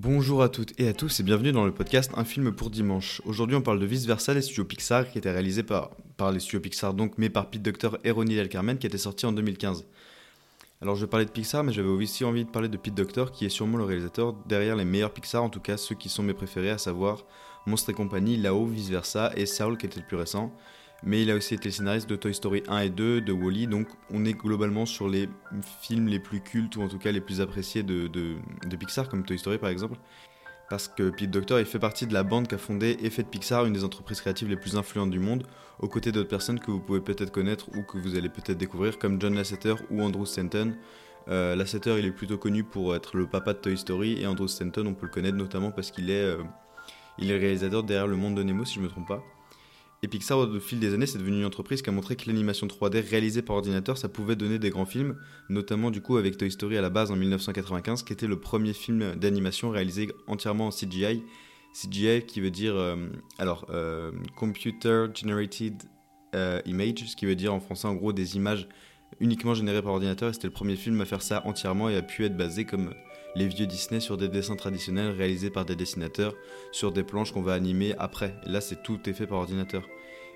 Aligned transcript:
Bonjour 0.00 0.44
à 0.44 0.48
toutes 0.48 0.78
et 0.78 0.86
à 0.86 0.92
tous 0.92 1.18
et 1.18 1.24
bienvenue 1.24 1.50
dans 1.50 1.64
le 1.64 1.74
podcast 1.74 2.12
Un 2.14 2.24
film 2.24 2.52
pour 2.52 2.70
dimanche. 2.70 3.20
Aujourd'hui 3.24 3.56
on 3.56 3.62
parle 3.62 3.80
de 3.80 3.84
Vice 3.84 4.06
Versa, 4.06 4.32
les 4.32 4.42
studios 4.42 4.64
Pixar, 4.64 5.10
qui 5.10 5.18
était 5.18 5.32
réalisé 5.32 5.64
par, 5.64 5.90
les 6.32 6.38
studios 6.38 6.60
Pixar 6.60 6.94
donc, 6.94 7.14
mais 7.18 7.30
par 7.30 7.50
Pete 7.50 7.62
Docter 7.62 7.88
et 8.04 8.12
Ronnie 8.12 8.36
Del 8.36 8.48
Carmen, 8.48 8.78
qui 8.78 8.86
était 8.86 8.96
sorti 8.96 9.26
en 9.26 9.32
2015. 9.32 9.86
Alors 10.82 10.94
je 10.94 11.04
parlais 11.04 11.24
de 11.24 11.32
Pixar, 11.32 11.64
mais 11.64 11.72
j'avais 11.72 11.88
aussi 11.88 12.24
envie 12.24 12.44
de 12.44 12.48
parler 12.48 12.68
de 12.68 12.76
Pete 12.76 12.94
Docter, 12.94 13.24
qui 13.32 13.44
est 13.44 13.48
sûrement 13.48 13.76
le 13.76 13.82
réalisateur 13.82 14.34
derrière 14.46 14.76
les 14.76 14.84
meilleurs 14.84 15.12
Pixar, 15.12 15.42
en 15.42 15.50
tout 15.50 15.58
cas 15.58 15.76
ceux 15.76 15.96
qui 15.96 16.08
sont 16.08 16.22
mes 16.22 16.32
préférés, 16.32 16.70
à 16.70 16.78
savoir 16.78 17.24
Monstre 17.66 17.90
et 17.90 17.94
compagnie, 17.94 18.36
Là-haut, 18.36 18.66
Vice 18.66 18.90
Versa 18.90 19.32
et 19.34 19.46
Saul, 19.46 19.78
qui 19.78 19.86
était 19.86 19.98
le 19.98 20.06
plus 20.06 20.16
récent. 20.16 20.54
Mais 21.04 21.22
il 21.22 21.30
a 21.30 21.36
aussi 21.36 21.54
été 21.54 21.68
le 21.68 21.72
scénariste 21.72 22.08
de 22.08 22.16
Toy 22.16 22.34
Story 22.34 22.62
1 22.68 22.78
et 22.80 22.90
2, 22.90 23.20
de 23.20 23.32
Wally, 23.32 23.68
donc 23.68 23.86
on 24.10 24.24
est 24.24 24.32
globalement 24.32 24.84
sur 24.84 25.08
les 25.08 25.28
films 25.80 26.08
les 26.08 26.18
plus 26.18 26.40
cultes, 26.40 26.76
ou 26.76 26.82
en 26.82 26.88
tout 26.88 26.98
cas 26.98 27.12
les 27.12 27.20
plus 27.20 27.40
appréciés 27.40 27.84
de, 27.84 28.08
de, 28.08 28.76
Pixar, 28.76 29.08
comme 29.08 29.24
Toy 29.24 29.38
Story 29.38 29.58
par 29.58 29.70
exemple 29.70 29.96
parce 30.68 30.86
que 30.88 31.10
Pete 31.10 31.30
Docter 31.30 31.56
il 31.60 31.64
fait 31.64 31.78
partie 31.78 32.06
de 32.06 32.12
la 32.12 32.22
bande 32.22 32.46
qui 32.46 32.54
a 32.54 32.58
fondé 32.58 32.98
Effet 33.02 33.22
de 33.22 33.28
Pixar, 33.28 33.64
une 33.64 33.72
des 33.72 33.84
entreprises 33.84 34.20
créatives 34.20 34.48
les 34.48 34.56
plus 34.56 34.76
influentes 34.76 35.10
du 35.10 35.18
monde, 35.18 35.44
aux 35.78 35.88
côtés 35.88 36.12
d'autres 36.12 36.28
personnes 36.28 36.60
que 36.60 36.70
vous 36.70 36.80
pouvez 36.80 37.00
peut-être 37.00 37.30
connaître 37.30 37.68
ou 37.76 37.82
que 37.82 37.98
vous 37.98 38.16
allez 38.16 38.28
peut-être 38.28 38.58
découvrir, 38.58 38.98
comme 38.98 39.20
John 39.20 39.34
Lasseter 39.34 39.74
ou 39.90 40.02
Andrew 40.02 40.26
Stanton. 40.26 40.74
Euh, 41.28 41.56
Lasseter, 41.56 41.98
il 41.98 42.06
est 42.06 42.12
plutôt 42.12 42.38
connu 42.38 42.64
pour 42.64 42.94
être 42.94 43.16
le 43.16 43.26
papa 43.26 43.54
de 43.54 43.58
Toy 43.58 43.78
Story, 43.78 44.20
et 44.20 44.26
Andrew 44.26 44.46
Stanton, 44.46 44.86
on 44.86 44.94
peut 44.94 45.06
le 45.06 45.12
connaître 45.12 45.36
notamment 45.36 45.70
parce 45.70 45.90
qu'il 45.90 46.10
est, 46.10 46.22
euh, 46.22 46.42
est 47.18 47.36
réalisateur 47.36 47.82
derrière 47.82 48.06
Le 48.06 48.16
Monde 48.16 48.36
de 48.36 48.42
Nemo, 48.42 48.64
si 48.64 48.74
je 48.74 48.80
ne 48.80 48.84
me 48.84 48.90
trompe 48.90 49.08
pas. 49.08 49.22
Et 50.02 50.08
Pixar, 50.08 50.38
au 50.38 50.60
fil 50.60 50.78
des 50.78 50.94
années, 50.94 51.06
c'est 51.06 51.18
devenu 51.18 51.38
une 51.38 51.44
entreprise 51.44 51.82
qui 51.82 51.90
a 51.90 51.92
montré 51.92 52.14
que 52.14 52.26
l'animation 52.28 52.68
3D 52.68 53.08
réalisée 53.08 53.42
par 53.42 53.56
ordinateur, 53.56 53.98
ça 53.98 54.08
pouvait 54.08 54.36
donner 54.36 54.60
des 54.60 54.70
grands 54.70 54.86
films, 54.86 55.16
notamment 55.48 55.90
du 55.90 56.00
coup 56.00 56.16
avec 56.16 56.36
Toy 56.36 56.52
Story 56.52 56.76
à 56.76 56.80
la 56.80 56.90
base 56.90 57.10
en 57.10 57.16
1995, 57.16 58.04
qui 58.04 58.12
était 58.12 58.28
le 58.28 58.38
premier 58.38 58.74
film 58.74 59.16
d'animation 59.16 59.70
réalisé 59.70 60.08
entièrement 60.28 60.68
en 60.68 60.70
CGI. 60.70 61.24
CGI 61.74 62.22
qui 62.26 62.40
veut 62.40 62.52
dire, 62.52 62.76
euh, 62.76 63.08
alors, 63.38 63.66
euh, 63.70 64.12
Computer 64.36 65.06
Generated 65.12 65.82
euh, 66.36 66.60
Image, 66.64 67.04
ce 67.06 67.16
qui 67.16 67.26
veut 67.26 67.34
dire 67.34 67.52
en 67.52 67.58
français 67.58 67.88
en 67.88 67.94
gros 67.94 68.12
des 68.12 68.36
images 68.36 68.68
uniquement 69.18 69.54
générées 69.54 69.82
par 69.82 69.92
ordinateur, 69.92 70.32
c'était 70.32 70.46
le 70.46 70.52
premier 70.52 70.76
film 70.76 71.00
à 71.00 71.06
faire 71.06 71.22
ça 71.22 71.42
entièrement 71.44 71.88
et 71.88 71.96
a 71.96 72.02
pu 72.02 72.24
être 72.24 72.36
basé 72.36 72.64
comme 72.64 72.94
les 73.34 73.48
vieux 73.48 73.66
Disney 73.66 74.00
sur 74.00 74.16
des 74.16 74.28
dessins 74.28 74.56
traditionnels 74.56 75.10
réalisés 75.10 75.50
par 75.50 75.64
des 75.64 75.76
dessinateurs 75.76 76.34
sur 76.72 76.92
des 76.92 77.02
planches 77.02 77.32
qu'on 77.32 77.42
va 77.42 77.54
animer 77.54 77.94
après. 77.98 78.34
Là, 78.46 78.60
c'est 78.60 78.82
tout 78.82 78.98
est 79.08 79.12
fait 79.12 79.26
par 79.26 79.38
ordinateur. 79.38 79.88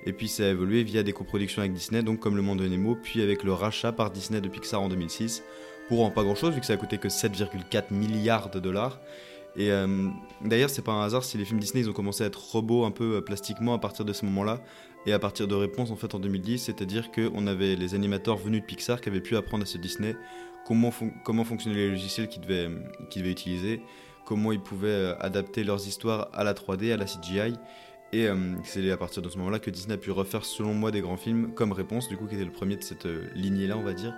Et 0.04 0.12
puis 0.12 0.28
ça 0.28 0.44
a 0.44 0.48
évolué 0.48 0.82
via 0.82 1.02
des 1.02 1.12
coproductions 1.12 1.62
avec 1.62 1.72
Disney, 1.72 2.02
donc 2.02 2.20
comme 2.20 2.36
Le 2.36 2.42
Monde 2.42 2.60
de 2.60 2.68
Nemo, 2.68 2.96
puis 2.96 3.22
avec 3.22 3.44
le 3.44 3.52
rachat 3.52 3.92
par 3.92 4.10
Disney 4.10 4.40
de 4.40 4.48
Pixar 4.48 4.82
en 4.82 4.88
2006, 4.88 5.42
pour 5.88 6.04
en 6.04 6.10
pas 6.10 6.24
grand 6.24 6.34
chose, 6.34 6.54
vu 6.54 6.60
que 6.60 6.66
ça 6.66 6.72
a 6.72 6.76
coûté 6.76 6.98
que 6.98 7.08
7,4 7.08 7.92
milliards 7.92 8.50
de 8.50 8.58
dollars. 8.58 9.00
Et 9.56 9.70
euh, 9.70 10.08
d'ailleurs, 10.42 10.70
c'est 10.70 10.82
pas 10.82 10.92
un 10.92 11.02
hasard 11.02 11.24
si 11.24 11.36
les 11.36 11.44
films 11.44 11.60
Disney 11.60 11.84
ils 11.84 11.90
ont 11.90 11.92
commencé 11.92 12.24
à 12.24 12.26
être 12.26 12.40
robots 12.52 12.84
un 12.84 12.90
peu 12.90 13.16
euh, 13.16 13.20
plastiquement 13.20 13.74
à 13.74 13.78
partir 13.78 14.04
de 14.04 14.12
ce 14.12 14.24
moment-là, 14.24 14.60
et 15.04 15.12
à 15.12 15.18
partir 15.18 15.48
de 15.48 15.54
réponses 15.54 15.90
en 15.90 15.96
fait 15.96 16.14
en 16.14 16.18
2010, 16.18 16.58
c'est-à-dire 16.58 17.10
qu'on 17.10 17.46
avait 17.46 17.74
les 17.74 17.94
animateurs 17.94 18.36
venus 18.36 18.60
de 18.60 18.66
Pixar 18.66 19.00
qui 19.00 19.08
avaient 19.08 19.20
pu 19.20 19.36
apprendre 19.36 19.64
à 19.64 19.66
ce 19.66 19.78
Disney 19.78 20.16
comment, 20.66 20.92
comment 21.24 21.44
fonctionnaient 21.44 21.76
les 21.76 21.90
logiciels 21.90 22.28
qu'ils 22.28 22.42
devaient, 22.42 22.70
qu'ils 23.10 23.22
devaient 23.22 23.32
utiliser, 23.32 23.82
comment 24.24 24.52
ils 24.52 24.60
pouvaient 24.60 24.88
euh, 24.88 25.18
adapter 25.18 25.64
leurs 25.64 25.86
histoires 25.86 26.28
à 26.32 26.44
la 26.44 26.54
3D, 26.54 26.92
à 26.92 26.96
la 26.96 27.04
CGI. 27.04 27.54
Et 28.12 28.28
euh, 28.28 28.36
c'est 28.64 28.90
à 28.90 28.96
partir 28.96 29.22
de 29.22 29.28
ce 29.28 29.38
moment-là 29.38 29.58
que 29.58 29.70
Disney 29.70 29.94
a 29.94 29.98
pu 29.98 30.10
refaire, 30.10 30.44
selon 30.44 30.74
moi, 30.74 30.90
des 30.90 31.00
grands 31.00 31.16
films 31.16 31.54
comme 31.54 31.72
Réponse, 31.72 32.08
du 32.08 32.16
coup, 32.16 32.26
qui 32.26 32.34
était 32.34 32.44
le 32.44 32.52
premier 32.52 32.76
de 32.76 32.82
cette 32.82 33.06
euh, 33.06 33.26
lignée-là, 33.34 33.76
on 33.76 33.82
va 33.82 33.94
dire, 33.94 34.14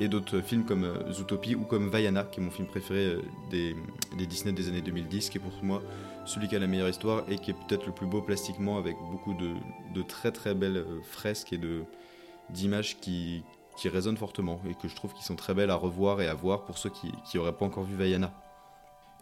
et 0.00 0.08
d'autres 0.08 0.40
films 0.40 0.64
comme 0.64 0.84
euh, 0.84 1.12
Zootopie 1.12 1.54
ou 1.54 1.64
comme 1.64 1.88
Vaiana, 1.88 2.24
qui 2.24 2.40
est 2.40 2.42
mon 2.42 2.50
film 2.50 2.68
préféré 2.68 3.06
euh, 3.06 3.22
des, 3.50 3.74
Disney 4.26 4.52
des 4.52 4.68
années 4.68 4.82
2010, 4.82 5.30
qui 5.30 5.38
est 5.38 5.40
pour 5.40 5.52
moi 5.62 5.82
celui 6.24 6.48
qui 6.48 6.56
a 6.56 6.58
la 6.58 6.66
meilleure 6.66 6.88
histoire 6.88 7.24
et 7.28 7.36
qui 7.36 7.52
est 7.52 7.54
peut-être 7.54 7.86
le 7.86 7.92
plus 7.92 8.06
beau 8.06 8.20
plastiquement, 8.20 8.78
avec 8.78 8.96
beaucoup 9.10 9.34
de, 9.34 10.02
très 10.02 10.32
très 10.32 10.54
belles 10.54 10.76
euh, 10.76 11.00
fresques 11.02 11.52
et 11.52 11.60
d'images 12.50 12.98
qui, 13.00 13.42
qui 13.76 13.88
résonnent 13.88 14.16
fortement 14.16 14.60
et 14.68 14.74
que 14.74 14.88
je 14.88 14.94
trouve 14.94 15.14
qui 15.14 15.24
sont 15.24 15.36
très 15.36 15.54
belles 15.54 15.70
à 15.70 15.76
revoir 15.76 16.20
et 16.20 16.28
à 16.28 16.34
voir 16.34 16.64
pour 16.64 16.78
ceux 16.78 16.90
qui 16.90 17.12
n'auraient 17.34 17.56
pas 17.56 17.64
encore 17.64 17.84
vu 17.84 17.94
Vaiana. 17.94 18.32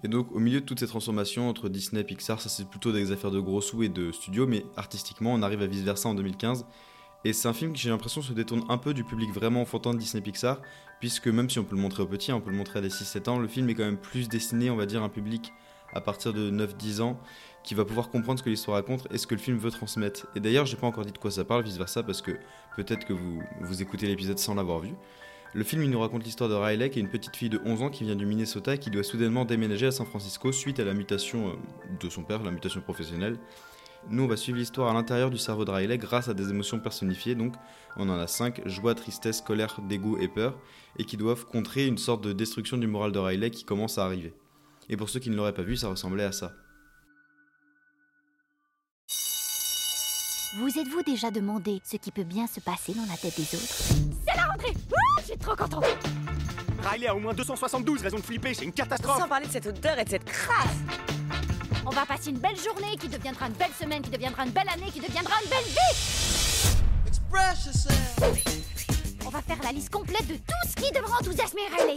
Et 0.02 0.08
donc 0.08 0.30
au 0.32 0.38
milieu 0.38 0.60
de 0.60 0.66
toutes 0.66 0.80
ces 0.80 0.86
transformations 0.86 1.48
entre 1.48 1.68
Disney 1.70 2.02
et 2.02 2.04
Pixar, 2.04 2.40
ça 2.40 2.50
c'est 2.50 2.68
plutôt 2.68 2.92
des 2.92 3.10
affaires 3.10 3.30
de 3.30 3.40
gros 3.40 3.62
sous 3.62 3.82
et 3.84 3.88
de 3.88 4.12
studio, 4.12 4.46
mais 4.46 4.66
artistiquement 4.76 5.32
on 5.32 5.40
arrive 5.40 5.62
à 5.62 5.66
vice 5.66 5.82
versa 5.82 6.08
en 6.08 6.14
2015. 6.14 6.66
Et 7.24 7.32
c'est 7.32 7.48
un 7.48 7.52
film 7.54 7.72
qui 7.72 7.82
j'ai 7.82 7.90
l'impression 7.90 8.20
se 8.20 8.32
détourne 8.32 8.64
un 8.68 8.76
peu 8.76 8.92
du 8.92 9.02
public 9.02 9.32
vraiment 9.32 9.62
enfantin 9.62 9.94
de 9.94 9.98
Disney 9.98 10.22
Pixar, 10.22 10.60
puisque 11.00 11.28
même 11.28 11.48
si 11.48 11.58
on 11.58 11.64
peut 11.64 11.74
le 11.76 11.80
montrer 11.80 12.02
aux 12.02 12.06
petits, 12.06 12.32
on 12.32 12.40
peut 12.40 12.50
le 12.50 12.56
montrer 12.56 12.80
à 12.80 12.82
des 12.82 12.90
6-7 12.90 13.30
ans, 13.30 13.38
le 13.38 13.48
film 13.48 13.68
est 13.70 13.74
quand 13.74 13.84
même 13.84 13.96
plus 13.96 14.28
destiné, 14.28 14.70
on 14.70 14.76
va 14.76 14.86
dire, 14.86 15.02
à 15.02 15.06
un 15.06 15.08
public 15.08 15.52
à 15.94 16.00
partir 16.00 16.32
de 16.32 16.50
9-10 16.50 17.00
ans 17.00 17.20
qui 17.62 17.74
va 17.74 17.84
pouvoir 17.84 18.10
comprendre 18.10 18.38
ce 18.38 18.44
que 18.44 18.50
l'histoire 18.50 18.76
raconte 18.76 19.06
et 19.10 19.16
ce 19.16 19.26
que 19.26 19.34
le 19.34 19.40
film 19.40 19.56
veut 19.56 19.70
transmettre. 19.70 20.26
Et 20.34 20.40
d'ailleurs, 20.40 20.66
j'ai 20.66 20.76
pas 20.76 20.86
encore 20.86 21.04
dit 21.04 21.12
de 21.12 21.18
quoi 21.18 21.30
ça 21.30 21.44
parle, 21.44 21.62
vice 21.62 21.78
versa, 21.78 22.02
parce 22.02 22.20
que 22.20 22.32
peut-être 22.76 23.06
que 23.06 23.14
vous, 23.14 23.42
vous 23.60 23.80
écoutez 23.80 24.06
l'épisode 24.06 24.38
sans 24.38 24.54
l'avoir 24.54 24.80
vu. 24.80 24.90
Le 25.54 25.62
film 25.62 25.84
il 25.84 25.90
nous 25.90 26.00
raconte 26.00 26.24
l'histoire 26.24 26.50
de 26.50 26.54
Riley, 26.54 26.90
qui 26.90 26.98
est 26.98 27.02
une 27.02 27.08
petite 27.08 27.36
fille 27.36 27.48
de 27.48 27.60
11 27.64 27.82
ans 27.82 27.88
qui 27.88 28.02
vient 28.02 28.16
du 28.16 28.26
Minnesota 28.26 28.74
et 28.74 28.78
qui 28.78 28.90
doit 28.90 29.04
soudainement 29.04 29.44
déménager 29.44 29.86
à 29.86 29.92
San 29.92 30.04
Francisco 30.04 30.50
suite 30.50 30.80
à 30.80 30.84
la 30.84 30.94
mutation 30.94 31.48
euh, 31.48 31.52
de 32.00 32.10
son 32.10 32.24
père, 32.24 32.42
la 32.42 32.50
mutation 32.50 32.80
professionnelle. 32.80 33.38
Nous, 34.10 34.22
on 34.22 34.26
va 34.26 34.36
suivre 34.36 34.58
l'histoire 34.58 34.90
à 34.90 34.92
l'intérieur 34.92 35.30
du 35.30 35.38
cerveau 35.38 35.64
de 35.64 35.70
Riley 35.70 35.96
grâce 35.96 36.28
à 36.28 36.34
des 36.34 36.50
émotions 36.50 36.78
personnifiées. 36.78 37.34
Donc, 37.34 37.54
on 37.96 38.08
en 38.10 38.18
a 38.18 38.26
5 38.26 38.66
joie, 38.68 38.94
tristesse, 38.94 39.40
colère, 39.40 39.80
dégoût 39.88 40.18
et 40.18 40.28
peur, 40.28 40.58
et 40.98 41.04
qui 41.04 41.16
doivent 41.16 41.46
contrer 41.46 41.86
une 41.86 41.96
sorte 41.96 42.22
de 42.22 42.32
destruction 42.32 42.76
du 42.76 42.86
moral 42.86 43.12
de 43.12 43.18
Riley 43.18 43.50
qui 43.50 43.64
commence 43.64 43.96
à 43.96 44.04
arriver. 44.04 44.34
Et 44.90 44.96
pour 44.96 45.08
ceux 45.08 45.20
qui 45.20 45.30
ne 45.30 45.36
l'auraient 45.36 45.54
pas 45.54 45.62
vu, 45.62 45.76
ça 45.76 45.88
ressemblait 45.88 46.24
à 46.24 46.32
ça. 46.32 46.52
Vous 50.58 50.78
êtes-vous 50.78 51.02
déjà 51.02 51.30
demandé 51.30 51.80
ce 51.82 51.96
qui 51.96 52.12
peut 52.12 52.22
bien 52.24 52.46
se 52.46 52.60
passer 52.60 52.94
dans 52.94 53.06
la 53.06 53.16
tête 53.16 53.36
des 53.36 53.56
autres? 53.56 53.74
C'est 54.28 54.36
la 54.36 54.44
rentrée 54.44 54.70
Ouh, 54.70 55.20
Je 55.20 55.24
suis 55.24 55.38
trop 55.38 55.56
contente 55.56 55.84
Riley 56.82 57.08
a 57.08 57.16
au 57.16 57.18
moins 57.18 57.32
272 57.32 58.02
raisons 58.02 58.18
de 58.18 58.22
flipper, 58.22 58.54
c'est 58.54 58.64
une 58.64 58.72
catastrophe 58.72 59.18
Sans 59.18 59.28
parler 59.28 59.46
de 59.46 59.52
cette 59.52 59.66
odeur 59.66 59.98
et 59.98 60.04
de 60.04 60.10
cette 60.10 60.24
crasse 60.24 61.13
On 61.86 61.90
va 61.90 62.06
passer 62.06 62.30
une 62.30 62.38
belle 62.38 62.56
journée 62.56 62.96
qui 62.98 63.08
deviendra 63.08 63.46
une 63.46 63.52
belle 63.52 63.72
semaine, 63.78 64.00
qui 64.00 64.10
deviendra 64.10 64.44
une 64.44 64.52
belle 64.52 64.68
année, 64.68 64.90
qui 64.90 65.00
deviendra 65.00 65.34
une 65.42 65.50
belle 65.50 65.64
vie. 65.64 65.78
On 69.26 69.28
va 69.28 69.42
faire 69.42 69.58
la 69.62 69.72
liste 69.72 69.90
complète 69.90 70.26
de 70.26 70.34
tout 70.34 70.68
ce 70.68 70.74
qui 70.82 70.90
devra 70.92 71.18
enthousiasmer 71.18 71.62
Riley. 71.76 71.94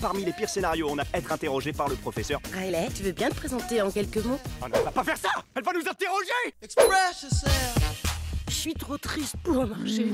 Parmi 0.00 0.24
les 0.24 0.32
pires 0.32 0.50
scénarios, 0.50 0.88
on 0.90 0.98
a 0.98 1.04
être 1.14 1.32
interrogé 1.32 1.72
par 1.72 1.88
le 1.88 1.94
professeur. 1.96 2.40
Riley, 2.52 2.88
tu 2.94 3.02
veux 3.02 3.12
bien 3.12 3.30
te 3.30 3.34
présenter 3.34 3.80
en 3.80 3.90
quelques 3.90 4.18
mots? 4.18 4.40
Oh 4.60 4.66
non, 4.68 4.74
elle 4.74 4.84
va 4.84 4.90
pas 4.90 5.04
faire 5.04 5.16
ça! 5.16 5.30
Elle 5.54 5.62
va 5.62 5.72
nous 5.72 5.88
interroger! 5.88 6.54
Je 8.48 8.54
suis 8.54 8.74
trop 8.74 8.98
triste 8.98 9.36
pour 9.42 9.66
marcher. 9.66 10.12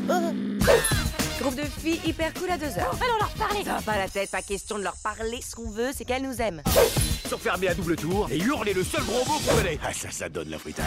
Groupe 1.41 1.57
de 1.57 1.65
filles 1.65 2.01
hyper 2.05 2.33
cool 2.35 2.51
à 2.51 2.59
deux 2.59 2.67
heures. 2.79 2.95
Allons 3.03 3.19
leur 3.19 3.31
parler. 3.31 3.65
Ça 3.65 3.75
va 3.75 3.83
pas 3.83 3.97
la 3.99 4.09
tête, 4.09 4.31
pas 4.31 4.43
question 4.43 4.79
de 4.79 4.85
leur 4.85 4.97
parler. 5.03 5.41
Ce 5.43 5.55
qu'on 5.55 5.71
veut, 5.71 5.91
c'est 5.95 6.05
qu'elles 6.05 6.23
nous 6.23 6.41
aiment. 6.41 6.63
S'enfermer 7.29 7.69
à 7.69 7.75
double 7.75 7.97
tour 7.97 8.27
et 8.31 8.39
hurler 8.39 8.73
le 8.73 8.83
seul 8.83 9.03
gros 9.05 9.23
mot 9.27 9.39
qu'on 9.39 9.57
connaît. 9.57 9.79
Ah 9.85 9.93
ça, 9.93 10.11
ça 10.11 10.29
donne 10.31 10.49
la 10.49 10.59
fritage 10.59 10.87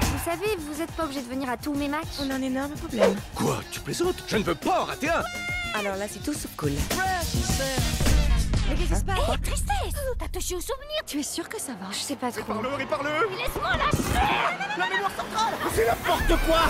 Vous 0.00 0.24
savez, 0.30 0.56
vous 0.58 0.80
êtes 0.80 0.90
pas 0.92 1.04
obligé 1.04 1.20
de 1.20 1.28
venir 1.28 1.50
à 1.50 1.56
tous 1.58 1.74
mes 1.74 1.88
matchs. 1.88 2.06
On 2.22 2.30
a 2.30 2.34
un 2.34 2.42
énorme 2.42 2.72
problème. 2.72 3.14
Quoi 3.34 3.60
Tu 3.70 3.80
plaisantes? 3.80 4.16
Je 4.26 4.38
ne 4.38 4.42
veux 4.42 4.54
pas 4.54 4.80
en 4.80 4.84
rater 4.86 5.10
un. 5.10 5.22
Alors 5.78 5.96
là, 5.96 6.06
c'est 6.08 6.22
tout 6.22 6.32
sauf 6.32 6.50
cool. 6.56 6.72
Mais 8.70 8.74
qu'est-ce 8.74 8.88
qui 8.88 8.96
se 8.96 9.04
passe? 9.04 9.18
Oh, 9.28 9.34
tristesse! 9.42 10.00
T'as 10.18 10.28
touché 10.28 10.54
au 10.54 10.60
souvenir. 10.60 11.02
Tu 11.06 11.20
es 11.20 11.22
sûr 11.22 11.46
que 11.46 11.60
ça 11.60 11.72
va? 11.72 11.88
Je 11.90 11.98
sais 11.98 12.16
pas 12.16 12.32
trop. 12.32 12.42
Parle-le, 12.42 12.74
répare-le 12.74 13.10
Laisse-moi 13.36 13.76
lâcher! 13.76 14.78
La 14.78 14.88
mémoire 14.88 15.10
centrale! 15.10 15.52
C'est 15.74 15.86
n'importe 15.86 16.40
quoi 16.46 16.60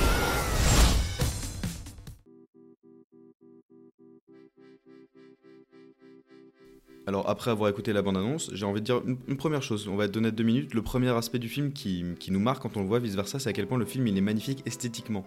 Alors 7.06 7.28
après 7.28 7.50
avoir 7.50 7.68
écouté 7.68 7.92
la 7.92 8.02
bande-annonce, 8.02 8.50
j'ai 8.52 8.64
envie 8.64 8.80
de 8.80 8.86
dire 8.86 9.02
une, 9.04 9.36
première 9.36 9.62
chose, 9.62 9.88
on 9.88 9.96
va 9.96 10.04
être 10.04 10.12
donner 10.12 10.30
deux 10.30 10.44
minutes. 10.44 10.72
Le 10.72 10.82
premier 10.82 11.10
aspect 11.10 11.40
du 11.40 11.48
film 11.48 11.72
qui, 11.72 12.04
qui 12.20 12.30
nous 12.30 12.38
marque 12.38 12.62
quand 12.62 12.76
on 12.76 12.82
le 12.82 12.86
voit 12.86 13.00
vice-versa, 13.00 13.40
c'est 13.40 13.48
à 13.48 13.52
quel 13.52 13.66
point 13.66 13.78
le 13.78 13.84
film 13.84 14.06
il 14.06 14.16
est 14.16 14.22
magnifique 14.22 14.62
esthétiquement. 14.66 15.24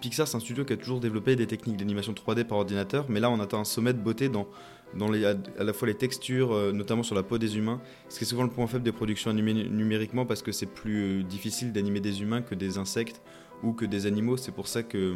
Pixar 0.00 0.26
c'est 0.26 0.36
un 0.36 0.40
studio 0.40 0.64
qui 0.64 0.72
a 0.72 0.76
toujours 0.76 1.00
développé 1.00 1.36
des 1.36 1.46
techniques 1.46 1.76
d'animation 1.76 2.12
3D 2.12 2.44
par 2.44 2.58
ordinateur, 2.58 3.06
mais 3.08 3.20
là 3.20 3.30
on 3.30 3.40
atteint 3.40 3.58
un 3.58 3.64
sommet 3.64 3.92
de 3.92 3.98
beauté 4.00 4.28
dans 4.28 4.48
dans 4.96 5.10
les, 5.10 5.24
à, 5.24 5.34
la 5.58 5.72
fois 5.72 5.88
les 5.88 5.94
textures, 5.94 6.52
euh, 6.52 6.72
notamment 6.72 7.02
sur 7.02 7.14
la 7.14 7.22
peau 7.22 7.38
des 7.38 7.56
humains, 7.56 7.80
ce 8.08 8.18
qui 8.18 8.24
est 8.24 8.26
souvent 8.26 8.42
le 8.42 8.50
point 8.50 8.66
faible 8.66 8.84
des 8.84 8.92
productions 8.92 9.30
animées 9.30 9.54
numériquement 9.54 10.26
parce 10.26 10.42
que 10.42 10.52
c'est 10.52 10.66
plus 10.66 11.20
euh, 11.20 11.22
difficile 11.22 11.72
d'animer 11.72 12.00
des 12.00 12.22
humains 12.22 12.42
que 12.42 12.54
des 12.54 12.78
insectes 12.78 13.22
ou 13.62 13.72
que 13.72 13.84
des 13.84 14.06
animaux. 14.06 14.36
C'est 14.36 14.52
pour 14.52 14.68
ça 14.68 14.82
que 14.82 15.14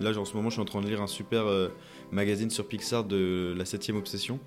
là, 0.00 0.16
en 0.16 0.24
ce 0.24 0.34
moment, 0.34 0.48
je 0.50 0.54
suis 0.54 0.62
en 0.62 0.66
train 0.66 0.80
de 0.80 0.86
lire 0.86 1.02
un 1.02 1.06
super 1.06 1.46
euh, 1.46 1.68
magazine 2.10 2.50
sur 2.50 2.66
Pixar 2.66 3.04
de 3.04 3.54
la 3.56 3.64
7 3.64 3.90
Obsession 3.90 4.38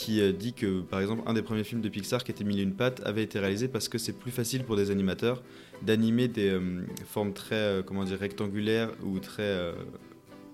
qui 0.00 0.32
dit 0.32 0.54
que, 0.54 0.80
par 0.80 1.00
exemple, 1.00 1.22
un 1.26 1.34
des 1.34 1.42
premiers 1.42 1.64
films 1.64 1.82
de 1.82 1.88
Pixar 1.88 2.24
qui 2.24 2.30
était 2.30 2.44
Mille 2.44 2.58
et 2.58 2.62
une 2.62 2.74
pattes 2.74 3.02
avait 3.04 3.22
été 3.22 3.38
réalisé 3.38 3.68
parce 3.68 3.88
que 3.88 3.98
c'est 3.98 4.12
plus 4.12 4.30
facile 4.30 4.64
pour 4.64 4.76
des 4.76 4.90
animateurs 4.90 5.42
d'animer 5.82 6.28
des 6.28 6.58
formes 7.06 7.32
très, 7.32 7.82
comment 7.86 8.04
dire, 8.04 8.18
rectangulaires 8.18 8.90
ou 9.02 9.18
très 9.18 9.72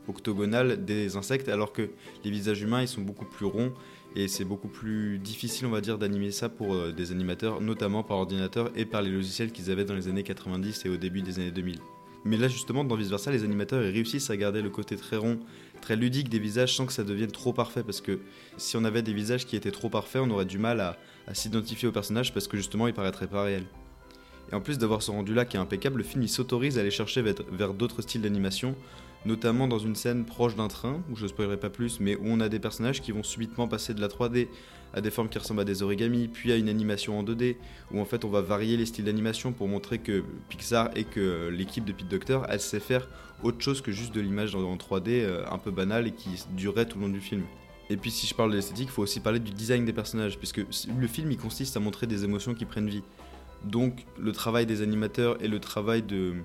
octogonale 0.09 0.85
des 0.85 1.17
insectes, 1.17 1.49
alors 1.49 1.73
que 1.73 1.91
les 2.25 2.31
visages 2.31 2.63
humains, 2.63 2.83
ils 2.83 2.89
sont 2.89 3.03
beaucoup 3.03 3.25
plus 3.25 3.47
ronds 3.47 3.73
et 4.15 4.29
c'est 4.29 4.45
beaucoup 4.45 4.69
plus 4.69 5.19
difficile, 5.19 5.67
on 5.67 5.71
va 5.71 5.81
dire, 5.81 5.99
d'animer 5.99 6.31
ça 6.31 6.49
pour 6.49 6.75
euh, 6.75 6.93
des 6.93 7.13
animateurs, 7.13 7.61
notamment 7.61 8.03
par 8.03 8.17
ordinateur 8.17 8.71
et 8.75 8.87
par 8.87 9.03
les 9.03 9.11
logiciels 9.11 9.53
qu'ils 9.53 9.71
avaient 9.71 9.85
dans 9.85 9.95
les 9.95 10.09
années 10.09 10.23
90 10.23 10.87
et 10.87 10.89
au 10.89 10.97
début 10.97 11.21
des 11.23 11.39
années 11.39 11.51
2000. 11.51 11.79
Mais 12.27 12.37
là, 12.37 12.49
justement, 12.49 12.83
dans 12.83 12.97
Vice 12.97 13.09
Versa, 13.09 13.31
les 13.31 13.45
animateurs 13.45 13.81
réussissent 13.81 14.31
à 14.31 14.37
garder 14.37 14.61
le 14.61 14.69
côté 14.69 14.97
très 14.97 15.17
rond, 15.17 15.39
très 15.81 15.95
ludique 15.95 16.29
des 16.29 16.41
visages 16.41 16.75
sans 16.75 16.85
que 16.85 16.93
ça 16.93 17.05
devienne 17.05 17.31
trop 17.31 17.53
parfait. 17.53 17.85
Parce 17.85 18.01
que 18.01 18.19
si 18.57 18.77
on 18.77 18.85
avait 18.85 19.03
des 19.03 19.13
visages 19.13 19.47
qui 19.47 19.55
étaient 19.55 19.71
trop 19.71 19.89
parfaits, 19.89 20.23
on 20.25 20.31
aurait 20.31 20.45
du 20.45 20.59
mal 20.59 20.81
à, 20.81 20.97
s'identifier 21.35 21.87
au 21.87 21.93
personnage 21.93 22.35
parce 22.35 22.49
que 22.49 22.57
justement, 22.57 22.89
ils 22.89 22.95
paraîtraient 22.95 23.29
pas 23.29 23.45
réels. 23.45 23.67
Et 24.51 24.55
en 24.55 24.61
plus 24.61 24.77
d'avoir 24.79 25.03
ce 25.03 25.13
rendu-là 25.13 25.45
qui 25.45 25.57
est 25.57 25.61
impeccable, 25.61 25.99
le 25.99 26.05
film 26.05 26.23
il 26.23 26.29
s'autorise 26.29 26.79
à 26.79 26.81
aller 26.81 26.91
chercher 26.91 27.23
vers 27.23 27.75
d'autres 27.75 28.03
styles 28.03 28.23
d'animation 28.23 28.77
notamment 29.27 29.69
dans 29.69 29.79
une 29.79 29.97
scène 29.97 30.25
proche 30.25 30.57
d'un 30.57 30.69
train, 30.69 31.03
où 31.11 31.17
je 31.17 31.25
ne 31.25 31.29
spoilerai 31.29 31.59
pas 31.59 31.71
plus, 31.71 32.01
mais 32.01 32.17
où 32.17 32.23
on 32.25 32.41
a 32.41 32.49
des 32.49 32.59
personnages 32.59 33.03
qui 33.03 33.13
vont 33.13 33.23
subitement 33.23 33.69
passer 33.69 33.93
de 33.93 34.01
la 34.01 34.09
3D 34.09 34.49
à 34.95 35.01
des 35.01 35.11
formes 35.11 35.29
qui 35.29 35.37
ressemblent 35.37 35.61
à 35.61 35.65
des 35.65 35.83
origamis, 35.83 36.29
puis 36.29 36.53
à 36.53 36.57
une 36.57 36.69
animation 36.69 37.19
en 37.19 37.25
2D, 37.25 37.57
où 37.93 38.01
en 38.01 38.05
fait 38.05 38.25
on 38.25 38.31
va 38.31 38.41
varier 38.41 38.77
les 38.77 38.87
styles 38.87 39.05
d'animation 39.05 39.53
pour 39.53 39.69
montrer 39.69 39.99
que 39.99 40.25
Pixar 40.49 40.91
et 40.95 41.05
que 41.05 41.49
l'équipe 41.49 41.85
de 41.85 41.93
Pete 41.93 42.09
Docter, 42.09 42.39
elle 42.49 42.61
sait 42.61 42.81
faire 42.81 43.09
autre 43.43 43.61
chose 43.61 43.83
que 43.83 43.93
juste 43.93 44.15
de 44.15 44.21
l'image 44.21 44.55
en 44.55 44.77
3D 44.77 45.09
euh, 45.09 45.45
un 45.51 45.59
peu 45.59 45.71
banale 45.71 46.07
et 46.07 46.13
qui 46.13 46.31
durerait 46.53 46.87
tout 46.87 46.99
le 46.99 47.07
long 47.07 47.13
du 47.13 47.21
film. 47.21 47.43
Et 47.91 47.97
puis 47.97 48.11
si 48.11 48.27
je 48.27 48.35
parle 48.35 48.51
de 48.51 48.57
l'esthétique, 48.57 48.89
il 48.89 48.93
faut 48.93 49.03
aussi 49.03 49.21
parler 49.21 49.39
du 49.39 49.53
design 49.53 49.85
des 49.85 49.93
personnages, 49.93 50.39
puisque 50.39 50.59
le 50.59 51.07
film 51.07 51.31
il 51.31 51.37
consiste 51.37 51.77
à 51.77 51.81
montrer 51.81 52.07
des 52.07 52.25
émotions 52.25 52.55
qui 52.55 52.65
prennent 52.65 52.89
vie. 52.89 53.03
Donc 53.65 54.07
le 54.19 54.33
travail 54.33 54.67
des 54.67 54.83
animateurs 54.83 55.43
et 55.43 55.49
le 55.49 55.61
travail 55.61 56.03
de, 56.03 56.37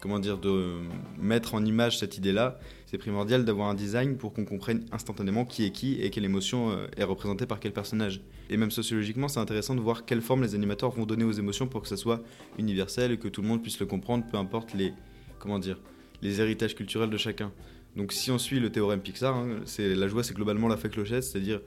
comment 0.00 0.18
dire, 0.18 0.38
de 0.38 0.80
mettre 1.18 1.54
en 1.54 1.64
image 1.64 1.98
cette 1.98 2.16
idée-là, 2.16 2.58
c'est 2.86 2.98
primordial 2.98 3.44
d'avoir 3.44 3.68
un 3.68 3.74
design 3.74 4.16
pour 4.16 4.32
qu'on 4.32 4.44
comprenne 4.44 4.84
instantanément 4.92 5.44
qui 5.44 5.64
est 5.64 5.70
qui 5.70 6.00
et 6.00 6.10
quelle 6.10 6.24
émotion 6.24 6.70
euh, 6.70 6.86
est 6.96 7.04
représentée 7.04 7.46
par 7.46 7.60
quel 7.60 7.72
personnage. 7.72 8.20
Et 8.50 8.56
même 8.56 8.70
sociologiquement, 8.70 9.28
c'est 9.28 9.40
intéressant 9.40 9.74
de 9.74 9.80
voir 9.80 10.04
quelle 10.04 10.20
forme 10.20 10.42
les 10.42 10.54
animateurs 10.54 10.90
vont 10.90 11.06
donner 11.06 11.24
aux 11.24 11.32
émotions 11.32 11.66
pour 11.66 11.82
que 11.82 11.88
ça 11.88 11.96
soit 11.96 12.22
universel 12.58 13.12
et 13.12 13.18
que 13.18 13.28
tout 13.28 13.42
le 13.42 13.48
monde 13.48 13.62
puisse 13.62 13.80
le 13.80 13.86
comprendre, 13.86 14.24
peu 14.30 14.36
importe 14.36 14.74
les, 14.74 14.92
comment 15.38 15.58
dire, 15.58 15.78
les 16.22 16.40
héritages 16.40 16.74
culturels 16.74 17.10
de 17.10 17.16
chacun. 17.16 17.52
Donc 17.96 18.12
si 18.12 18.30
on 18.30 18.38
suit 18.38 18.60
le 18.60 18.70
théorème 18.70 19.00
Pixar, 19.00 19.34
hein, 19.34 19.60
c'est 19.64 19.94
la 19.94 20.06
joie 20.06 20.22
c'est 20.22 20.34
globalement 20.34 20.68
la 20.68 20.76
fée 20.76 20.90
clochette, 20.90 21.24
c'est-à-dire 21.24 21.60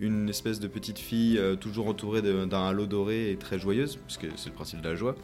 une 0.00 0.28
espèce 0.28 0.60
de 0.60 0.68
petite 0.68 0.98
fille 0.98 1.38
euh, 1.38 1.56
toujours 1.56 1.86
entourée 1.86 2.20
d'un 2.22 2.66
halo 2.66 2.86
doré 2.86 3.30
et 3.30 3.36
très 3.36 3.58
joyeuse, 3.58 3.96
puisque 4.06 4.26
c'est 4.36 4.50
le 4.50 4.54
principe 4.54 4.80
de 4.80 4.88
la 4.88 4.94
joie. 4.94 5.16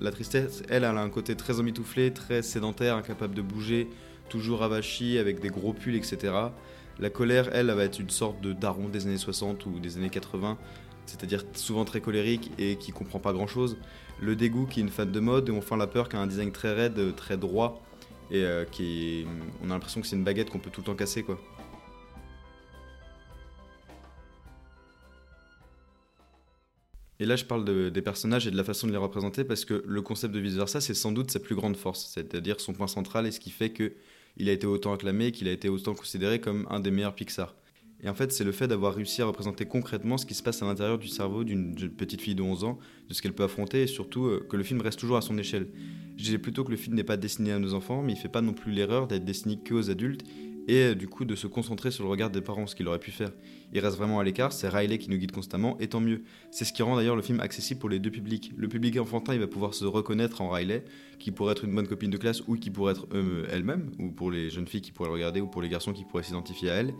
La 0.00 0.10
tristesse, 0.10 0.62
elle, 0.70 0.84
elle 0.84 0.96
a 0.96 1.00
un 1.00 1.10
côté 1.10 1.36
très 1.36 1.60
emmitouflé, 1.60 2.10
très 2.12 2.40
sédentaire, 2.40 2.96
incapable 2.96 3.34
de 3.34 3.42
bouger, 3.42 3.86
toujours 4.30 4.62
avachi, 4.62 5.18
avec 5.18 5.40
des 5.40 5.50
gros 5.50 5.74
pulls, 5.74 5.94
etc. 5.94 6.32
La 6.98 7.10
colère, 7.10 7.50
elle, 7.52 7.68
elle 7.68 7.76
va 7.76 7.84
être 7.84 7.98
une 7.98 8.08
sorte 8.08 8.40
de 8.40 8.54
daron 8.54 8.88
des 8.88 9.06
années 9.06 9.18
60 9.18 9.66
ou 9.66 9.78
des 9.78 9.98
années 9.98 10.08
80, 10.08 10.56
c'est-à-dire 11.04 11.44
souvent 11.52 11.84
très 11.84 12.00
colérique 12.00 12.50
et 12.58 12.76
qui 12.76 12.92
comprend 12.92 13.18
pas 13.18 13.34
grand-chose. 13.34 13.76
Le 14.22 14.36
dégoût, 14.36 14.64
qui 14.64 14.80
est 14.80 14.82
une 14.82 14.88
fan 14.88 15.10
de 15.10 15.20
mode, 15.20 15.50
et 15.50 15.52
enfin 15.52 15.76
la 15.76 15.86
peur, 15.86 16.08
qui 16.08 16.16
a 16.16 16.20
un 16.20 16.26
design 16.26 16.50
très 16.50 16.72
raide, 16.72 17.14
très 17.14 17.36
droit, 17.36 17.82
et 18.30 18.42
euh, 18.44 18.64
qui 18.64 19.26
on 19.62 19.66
a 19.66 19.74
l'impression 19.74 20.00
que 20.00 20.06
c'est 20.06 20.16
une 20.16 20.24
baguette 20.24 20.48
qu'on 20.48 20.58
peut 20.60 20.70
tout 20.70 20.80
le 20.80 20.86
temps 20.86 20.94
casser, 20.94 21.22
quoi. 21.22 21.38
Et 27.20 27.26
là, 27.26 27.36
je 27.36 27.44
parle 27.44 27.92
des 27.92 28.02
personnages 28.02 28.46
et 28.46 28.50
de 28.50 28.56
la 28.56 28.64
façon 28.64 28.86
de 28.86 28.92
les 28.92 28.98
représenter 28.98 29.44
parce 29.44 29.66
que 29.66 29.84
le 29.86 30.00
concept 30.00 30.32
de 30.34 30.40
vice-versa, 30.40 30.80
c'est 30.80 30.94
sans 30.94 31.12
doute 31.12 31.30
sa 31.30 31.38
plus 31.38 31.54
grande 31.54 31.76
force, 31.76 32.10
c'est-à-dire 32.14 32.60
son 32.60 32.72
point 32.72 32.86
central 32.86 33.26
et 33.26 33.30
ce 33.30 33.38
qui 33.38 33.50
fait 33.50 33.70
qu'il 33.70 34.48
a 34.48 34.52
été 34.52 34.66
autant 34.66 34.94
acclamé, 34.94 35.30
qu'il 35.30 35.46
a 35.46 35.52
été 35.52 35.68
autant 35.68 35.94
considéré 35.94 36.40
comme 36.40 36.66
un 36.70 36.80
des 36.80 36.90
meilleurs 36.90 37.14
Pixar. 37.14 37.54
Et 38.02 38.08
en 38.08 38.14
fait, 38.14 38.32
c'est 38.32 38.44
le 38.44 38.52
fait 38.52 38.66
d'avoir 38.68 38.94
réussi 38.94 39.20
à 39.20 39.26
représenter 39.26 39.66
concrètement 39.66 40.16
ce 40.16 40.24
qui 40.24 40.32
se 40.32 40.42
passe 40.42 40.62
à 40.62 40.64
l'intérieur 40.64 40.96
du 40.96 41.08
cerveau 41.08 41.44
d'une 41.44 41.74
petite 41.74 42.22
fille 42.22 42.34
de 42.34 42.40
11 42.40 42.64
ans, 42.64 42.78
de 43.10 43.12
ce 43.12 43.20
qu'elle 43.20 43.34
peut 43.34 43.44
affronter 43.44 43.82
et 43.82 43.86
surtout 43.86 44.24
euh, 44.24 44.46
que 44.48 44.56
le 44.56 44.62
film 44.62 44.80
reste 44.80 44.98
toujours 44.98 45.18
à 45.18 45.20
son 45.20 45.36
échelle. 45.36 45.68
Je 46.16 46.24
disais 46.24 46.38
plutôt 46.38 46.64
que 46.64 46.70
le 46.70 46.78
film 46.78 46.96
n'est 46.96 47.04
pas 47.04 47.18
destiné 47.18 47.52
à 47.52 47.58
nos 47.58 47.74
enfants, 47.74 48.02
mais 48.02 48.14
il 48.14 48.18
fait 48.18 48.30
pas 48.30 48.40
non 48.40 48.54
plus 48.54 48.72
l'erreur 48.72 49.06
d'être 49.06 49.26
destiné 49.26 49.58
qu'aux 49.58 49.90
adultes 49.90 50.24
et 50.68 50.76
euh, 50.76 50.94
du 50.94 51.08
coup 51.08 51.24
de 51.24 51.34
se 51.34 51.46
concentrer 51.46 51.90
sur 51.90 52.04
le 52.04 52.10
regard 52.10 52.30
des 52.30 52.40
parents, 52.40 52.66
ce 52.66 52.74
qu'il 52.74 52.86
aurait 52.88 52.98
pu 52.98 53.10
faire. 53.10 53.30
Il 53.72 53.80
reste 53.80 53.96
vraiment 53.96 54.18
à 54.20 54.24
l'écart, 54.24 54.52
c'est 54.52 54.68
Riley 54.68 54.98
qui 54.98 55.10
nous 55.10 55.16
guide 55.16 55.32
constamment, 55.32 55.78
et 55.78 55.88
tant 55.88 56.00
mieux. 56.00 56.22
C'est 56.50 56.64
ce 56.64 56.72
qui 56.72 56.82
rend 56.82 56.96
d'ailleurs 56.96 57.16
le 57.16 57.22
film 57.22 57.40
accessible 57.40 57.80
pour 57.80 57.88
les 57.88 57.98
deux 57.98 58.10
publics. 58.10 58.52
Le 58.56 58.68
public 58.68 58.98
enfantin, 58.98 59.34
il 59.34 59.40
va 59.40 59.46
pouvoir 59.46 59.74
se 59.74 59.84
reconnaître 59.84 60.40
en 60.40 60.50
Riley, 60.50 60.84
qui 61.18 61.30
pourrait 61.30 61.52
être 61.52 61.64
une 61.64 61.74
bonne 61.74 61.86
copine 61.86 62.10
de 62.10 62.16
classe 62.16 62.42
ou 62.48 62.56
qui 62.56 62.70
pourrait 62.70 62.92
être 62.92 63.06
euh, 63.14 63.46
elle-même, 63.50 63.90
ou 63.98 64.10
pour 64.10 64.30
les 64.30 64.50
jeunes 64.50 64.66
filles 64.66 64.82
qui 64.82 64.92
pourraient 64.92 65.08
le 65.08 65.14
regarder, 65.14 65.40
ou 65.40 65.46
pour 65.46 65.62
les 65.62 65.68
garçons 65.68 65.92
qui 65.92 66.04
pourraient 66.04 66.22
s'identifier 66.22 66.70
à 66.70 66.74
elle, 66.74 66.94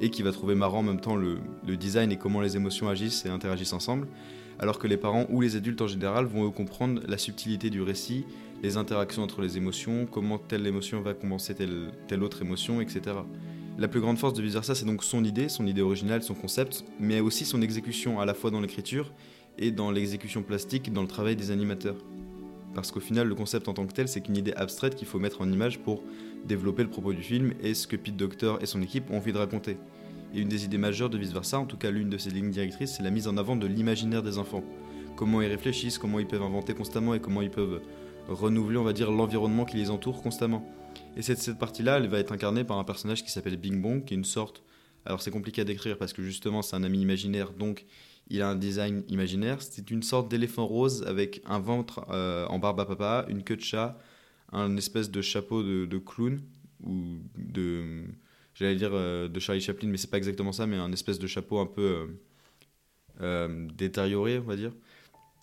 et 0.00 0.10
qui 0.10 0.22
va 0.22 0.32
trouver 0.32 0.54
marrant 0.54 0.78
en 0.78 0.82
même 0.82 1.00
temps 1.00 1.16
le, 1.16 1.38
design 1.76 2.12
et 2.12 2.16
comment 2.16 2.40
les 2.40 2.56
émotions 2.56 2.88
agissent 2.88 3.24
et 3.26 3.28
interagissent 3.28 3.72
ensemble 3.72 4.08
alors 4.58 4.78
que 4.78 4.86
les 4.86 4.96
parents 4.96 5.26
ou 5.30 5.40
les 5.40 5.56
adultes 5.56 5.82
en 5.82 5.88
général 5.88 6.26
vont 6.26 6.48
comprendre 6.52 7.02
la 7.08 7.18
subtilité 7.18 7.70
du 7.70 7.82
récit, 7.82 8.24
les 8.62 8.76
interactions 8.76 9.22
entre 9.22 9.42
les 9.42 9.56
émotions, 9.56 10.06
comment 10.08 10.38
telle 10.38 10.64
émotion 10.66 11.00
va 11.00 11.12
compenser 11.12 11.54
telle, 11.54 11.90
telle 12.06 12.22
autre 12.22 12.40
émotion, 12.42 12.80
etc. 12.80 13.16
La 13.76 13.88
plus 13.88 14.00
grande 14.00 14.18
force 14.18 14.34
de 14.34 14.42
Vice 14.42 14.56
c'est 14.62 14.84
donc 14.84 15.02
son 15.02 15.24
idée, 15.24 15.48
son 15.48 15.66
idée 15.66 15.82
originale, 15.82 16.22
son 16.22 16.34
concept, 16.34 16.84
mais 17.00 17.18
aussi 17.18 17.44
son 17.44 17.60
exécution, 17.62 18.20
à 18.20 18.26
la 18.26 18.34
fois 18.34 18.52
dans 18.52 18.60
l'écriture 18.60 19.12
et 19.58 19.72
dans 19.72 19.90
l'exécution 19.90 20.42
plastique, 20.42 20.92
dans 20.92 21.02
le 21.02 21.08
travail 21.08 21.34
des 21.34 21.50
animateurs. 21.50 21.96
Parce 22.74 22.90
qu'au 22.90 23.00
final, 23.00 23.26
le 23.28 23.34
concept 23.34 23.68
en 23.68 23.74
tant 23.74 23.86
que 23.86 23.92
tel, 23.92 24.08
c'est 24.08 24.20
qu'une 24.20 24.36
idée 24.36 24.52
abstraite 24.54 24.94
qu'il 24.94 25.06
faut 25.06 25.18
mettre 25.18 25.40
en 25.40 25.50
image 25.50 25.80
pour 25.80 26.02
développer 26.46 26.82
le 26.82 26.90
propos 26.90 27.12
du 27.12 27.22
film 27.22 27.52
et 27.62 27.74
ce 27.74 27.86
que 27.86 27.96
Pete 27.96 28.16
Docter 28.16 28.54
et 28.60 28.66
son 28.66 28.82
équipe 28.82 29.10
ont 29.10 29.16
envie 29.16 29.32
de 29.32 29.38
raconter. 29.38 29.76
Et 30.34 30.40
une 30.40 30.48
des 30.48 30.64
idées 30.64 30.78
majeures 30.78 31.10
de 31.10 31.18
Vice 31.18 31.32
Versa, 31.32 31.58
en 31.58 31.66
tout 31.66 31.76
cas 31.76 31.90
l'une 31.90 32.10
de 32.10 32.18
ses 32.18 32.30
lignes 32.30 32.50
directrices, 32.50 32.96
c'est 32.96 33.02
la 33.02 33.10
mise 33.10 33.28
en 33.28 33.36
avant 33.36 33.56
de 33.56 33.66
l'imaginaire 33.66 34.22
des 34.22 34.38
enfants. 34.38 34.64
Comment 35.16 35.40
ils 35.42 35.48
réfléchissent, 35.48 35.98
comment 35.98 36.18
ils 36.18 36.26
peuvent 36.26 36.42
inventer 36.42 36.74
constamment 36.74 37.14
et 37.14 37.20
comment 37.20 37.40
ils 37.40 37.50
peuvent 37.50 37.80
renouveler, 38.28 38.78
on 38.78 38.84
va 38.84 38.92
dire, 38.92 39.10
l'environnement 39.10 39.64
qui 39.64 39.76
les 39.76 39.90
entoure 39.90 40.22
constamment. 40.22 40.66
Et 41.16 41.22
cette, 41.22 41.38
cette 41.38 41.58
partie-là, 41.58 41.98
elle 41.98 42.08
va 42.08 42.18
être 42.18 42.32
incarnée 42.32 42.64
par 42.64 42.78
un 42.78 42.84
personnage 42.84 43.22
qui 43.22 43.30
s'appelle 43.30 43.56
Bing 43.56 43.80
Bong, 43.80 44.04
qui 44.04 44.14
est 44.14 44.16
une 44.16 44.24
sorte. 44.24 44.62
Alors 45.06 45.22
c'est 45.22 45.30
compliqué 45.30 45.60
à 45.60 45.64
décrire 45.64 45.98
parce 45.98 46.12
que 46.12 46.22
justement 46.22 46.62
c'est 46.62 46.76
un 46.76 46.82
ami 46.82 47.00
imaginaire, 47.00 47.52
donc 47.52 47.84
il 48.28 48.40
a 48.40 48.48
un 48.48 48.56
design 48.56 49.04
imaginaire. 49.08 49.60
C'est 49.60 49.90
une 49.90 50.02
sorte 50.02 50.30
d'éléphant 50.30 50.66
rose 50.66 51.04
avec 51.06 51.42
un 51.46 51.58
ventre 51.58 52.06
euh, 52.10 52.46
en 52.46 52.58
barbe 52.58 52.80
à 52.80 52.86
papa, 52.86 53.26
une 53.28 53.42
queue 53.42 53.56
de 53.56 53.62
chat, 53.62 53.98
un 54.54 54.76
espèce 54.76 55.10
de 55.10 55.20
chapeau 55.20 55.62
de, 55.62 55.98
clown 55.98 56.40
ou 56.82 57.18
de, 57.36 58.04
j'allais 58.54 58.76
dire 58.76 58.90
euh, 58.92 59.28
de 59.28 59.40
Charlie 59.40 59.60
Chaplin, 59.60 59.88
mais 59.88 59.96
c'est 59.96 60.10
pas 60.10 60.18
exactement 60.18 60.52
ça, 60.52 60.66
mais 60.66 60.76
un 60.76 60.92
espèce 60.92 61.18
de 61.18 61.26
chapeau 61.26 61.58
un 61.58 61.66
peu 61.66 62.08
euh, 63.20 63.68
détérioré, 63.76 64.38
on 64.38 64.44
va 64.44 64.56
dire. 64.56 64.72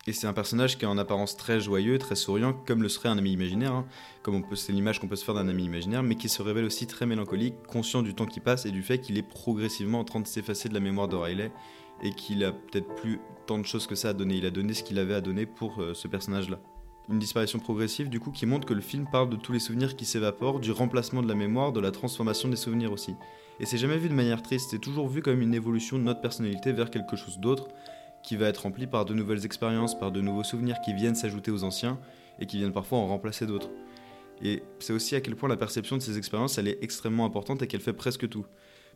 Et 0.08 0.14
c'est 0.14 0.26
un 0.26 0.34
personnage 0.34 0.80
qui 0.80 0.86
est 0.86 0.88
en 0.88 0.98
apparence 0.98 1.38
très 1.38 1.60
joyeux, 1.60 2.00
très 2.00 2.16
souriant, 2.16 2.54
comme 2.54 2.82
le 2.82 2.90
serait 2.90 3.10
un 3.10 3.20
ami 3.20 3.34
imaginaire, 3.34 3.74
hein. 3.74 3.86
comme 4.24 4.44
c'est 4.56 4.74
l'image 4.74 5.00
qu'on 5.00 5.08
peut 5.08 5.16
se 5.16 5.24
faire 5.24 5.36
d'un 5.36 5.48
ami 5.48 5.64
imaginaire, 5.66 6.02
mais 6.02 6.16
qui 6.16 6.28
se 6.28 6.42
révèle 6.42 6.66
aussi 6.66 6.88
très 6.88 7.06
mélancolique, 7.06 7.54
conscient 7.68 8.02
du 8.02 8.16
temps 8.16 8.26
qui 8.26 8.40
passe 8.40 8.66
et 8.66 8.72
du 8.72 8.82
fait 8.82 9.00
qu'il 9.00 9.18
est 9.20 9.28
progressivement 9.28 10.00
en 10.00 10.04
train 10.04 10.20
de 10.20 10.26
s'effacer 10.26 10.70
de 10.70 10.74
la 10.74 10.80
mémoire 10.80 11.08
de 11.08 11.18
Riley 11.18 11.52
et 12.02 12.12
qu'il 12.12 12.44
a 12.44 12.52
peut-être 12.52 12.96
plus 12.96 13.20
tant 13.46 13.60
de 13.60 13.66
choses 13.66 13.86
que 13.86 13.94
ça 13.94 14.10
à 14.10 14.14
donner. 14.14 14.38
Il 14.38 14.46
a 14.48 14.52
donné 14.52 14.74
ce 14.74 14.84
qu'il 14.84 14.98
avait 14.98 15.14
à 15.14 15.22
donner 15.22 15.46
pour 15.46 15.80
euh, 15.80 15.94
ce 15.94 16.08
personnage-là. 16.08 16.60
Une 17.10 17.20
disparition 17.20 17.60
progressive, 17.60 18.10
du 18.10 18.20
coup, 18.20 18.32
qui 18.32 18.46
montre 18.46 18.68
que 18.68 18.74
le 18.74 18.82
film 18.82 19.06
parle 19.12 19.30
de 19.30 19.36
tous 19.36 19.52
les 19.52 19.60
souvenirs 19.60 19.96
qui 19.96 20.06
s'évaporent, 20.06 20.60
du 20.60 20.72
remplacement 20.72 21.22
de 21.22 21.28
la 21.28 21.36
mémoire, 21.36 21.72
de 21.72 21.80
la 21.80 21.92
transformation 21.92 22.48
des 22.48 22.56
souvenirs 22.56 22.92
aussi. 22.92 23.16
Et 23.60 23.66
c'est 23.66 23.78
jamais 23.78 23.98
vu 23.98 24.10
de 24.10 24.14
manière 24.14 24.42
triste, 24.42 24.70
c'est 24.72 24.80
toujours 24.80 25.08
vu 25.08 25.22
comme 25.22 25.42
une 25.42 25.54
évolution 25.54 25.98
de 25.98 26.04
notre 26.04 26.22
personnalité 26.22 26.72
vers 26.72 26.90
quelque 26.90 27.16
chose 27.16 27.40
d'autre, 27.40 27.68
qui 28.24 28.36
va 28.36 28.48
être 28.48 28.64
rempli 28.64 28.88
par 28.88 29.06
de 29.06 29.14
nouvelles 29.14 29.46
expériences, 29.46 29.98
par 29.98 30.12
de 30.12 30.22
nouveaux 30.22 30.44
souvenirs 30.44 30.78
qui 30.84 30.94
viennent 30.94 31.16
s'ajouter 31.16 31.52
aux 31.52 31.64
anciens 31.64 32.00
et 32.40 32.46
qui 32.46 32.58
viennent 32.58 32.74
parfois 32.74 33.00
en 33.00 33.08
remplacer 33.08 33.46
d'autres. 33.46 33.70
Et 34.44 34.64
c'est 34.80 34.94
aussi 34.94 35.16
à 35.16 35.22
quel 35.22 35.36
point 35.36 35.50
la 35.50 35.58
perception 35.58 35.98
de 35.98 36.02
ces 36.02 36.18
expériences, 36.18 36.58
elle 36.58 36.68
est 36.68 36.84
extrêmement 36.84 37.26
importante 37.26 37.62
et 37.62 37.68
qu'elle 37.68 37.82
fait 37.82 37.94
presque 37.94 38.28
tout. 38.30 38.46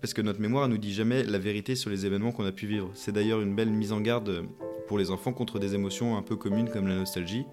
Parce 0.02 0.14
que 0.14 0.22
notre 0.22 0.42
mémoire 0.42 0.68
nous 0.68 0.78
dit 0.78 0.94
jamais 0.94 1.24
la 1.24 1.40
vérité 1.40 1.76
sur 1.76 1.90
les 1.90 2.06
événements 2.06 2.32
qu'on 2.32 2.46
a 2.46 2.52
pu 2.52 2.68
vivre. 2.68 2.90
C'est 2.94 3.12
d'ailleurs 3.12 3.42
une 3.42 3.56
belle 3.56 3.70
mise 3.70 3.92
en 3.92 4.02
garde 4.02 4.46
pour 4.88 4.98
les 4.98 5.12
enfants 5.12 5.34
contre 5.34 5.60
des 5.60 5.74
émotions 5.74 6.18
un 6.18 6.22
peu 6.22 6.36
communes 6.36 6.70
comme 6.70 6.88
la 6.88 6.96
nostalgie. 6.96 7.46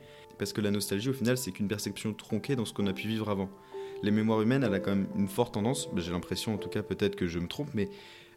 Parce 0.42 0.52
que 0.52 0.60
la 0.60 0.72
nostalgie, 0.72 1.08
au 1.08 1.12
final, 1.12 1.38
c'est 1.38 1.52
qu'une 1.52 1.68
perception 1.68 2.12
tronquée 2.14 2.56
dans 2.56 2.64
ce 2.64 2.72
qu'on 2.72 2.88
a 2.88 2.92
pu 2.92 3.06
vivre 3.06 3.30
avant. 3.30 3.48
Les 4.02 4.10
mémoires 4.10 4.42
humaines, 4.42 4.64
elle 4.64 4.74
a 4.74 4.80
quand 4.80 4.90
même 4.90 5.06
une 5.16 5.28
forte 5.28 5.54
tendance, 5.54 5.88
bah, 5.94 6.02
j'ai 6.04 6.10
l'impression 6.10 6.52
en 6.52 6.58
tout 6.58 6.68
cas, 6.68 6.82
peut-être 6.82 7.14
que 7.14 7.28
je 7.28 7.38
me 7.38 7.46
trompe, 7.46 7.68
mais 7.74 7.88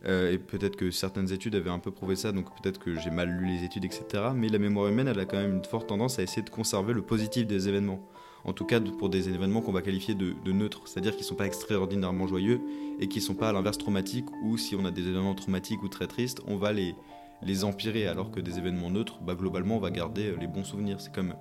Euh, 0.06 0.32
et 0.32 0.38
peut-être 0.38 0.76
que 0.76 0.92
certaines 0.92 1.32
études 1.32 1.56
avaient 1.56 1.72
un 1.72 1.80
peu 1.80 1.90
prouvé 1.90 2.16
ça, 2.16 2.32
donc 2.32 2.46
peut-être 2.62 2.78
que 2.78 2.96
j'ai 3.00 3.10
mal 3.10 3.28
lu 3.28 3.48
les 3.48 3.64
études, 3.64 3.86
etc. 3.86 4.06
Mais 4.36 4.50
la 4.50 4.60
mémoire 4.60 4.88
humaine, 4.88 5.08
elle 5.08 5.20
a 5.20 5.26
quand 5.26 5.38
même 5.38 5.56
une 5.56 5.66
forte 5.66 5.88
tendance 5.88 6.20
à 6.20 6.22
essayer 6.22 6.44
de 6.44 6.50
conserver 6.52 6.94
le 6.94 7.02
positif 7.02 7.48
des 7.48 7.70
événements. 7.70 8.08
En 8.44 8.54
tout 8.54 8.66
cas, 8.66 8.80
pour 8.80 9.10
des 9.10 9.30
événements 9.30 9.62
qu'on 9.62 9.72
va 9.72 9.82
qualifier 9.82 10.14
de, 10.14 10.52
neutres, 10.52 10.84
c'est-à-dire 10.86 11.14
qu'ils 11.14 11.24
ne 11.24 11.30
sont 11.30 11.36
pas 11.36 11.48
extraordinairement 11.48 12.28
joyeux 12.28 12.62
et 13.00 13.08
qui 13.08 13.18
ne 13.18 13.24
sont 13.24 13.34
pas 13.34 13.50
à 13.50 13.54
l'inverse 13.54 13.80
traumatiques, 13.80 14.30
ou 14.44 14.58
si 14.58 14.76
on 14.76 14.86
a 14.86 14.92
des 14.92 15.08
événements 15.08 15.34
traumatiques 15.34 15.82
ou 15.82 15.88
très 15.88 16.06
tristes, 16.06 16.42
on 16.46 16.58
va 16.58 16.72
les, 16.72 16.94
les 17.42 17.64
empirer, 17.64 18.06
alors 18.06 18.30
que 18.30 18.40
des 18.40 18.60
événements 18.60 18.92
neutres, 18.92 19.18
bah, 19.22 19.34
globalement, 19.34 19.78
on 19.78 19.80
va 19.80 19.90
garder 19.90 20.28
euh, 20.28 20.38
les 20.40 20.48
bons 20.48 20.64
souvenirs. 20.64 21.02
C'est 21.02 21.14
comme, 21.14 21.34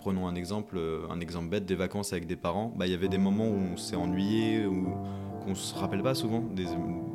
prenons 0.00 0.26
un 0.26 0.34
exemple, 0.34 0.76
euh, 0.78 1.06
un 1.10 1.20
exemple 1.20 1.48
bête, 1.48 1.66
des 1.66 1.74
vacances 1.74 2.12
avec 2.12 2.26
des 2.26 2.36
parents. 2.36 2.72
Bah, 2.76 2.86
il 2.86 2.90
y 2.90 2.94
avait 2.94 3.08
des 3.08 3.18
moments 3.18 3.48
où 3.48 3.58
on 3.72 3.76
s'est 3.76 3.96
ennuyé, 3.96 4.66
ou 4.66 4.88
qu'on 5.44 5.54
se 5.54 5.74
rappelle 5.74 6.02
pas 6.02 6.14
souvent, 6.14 6.40
des, 6.40 6.66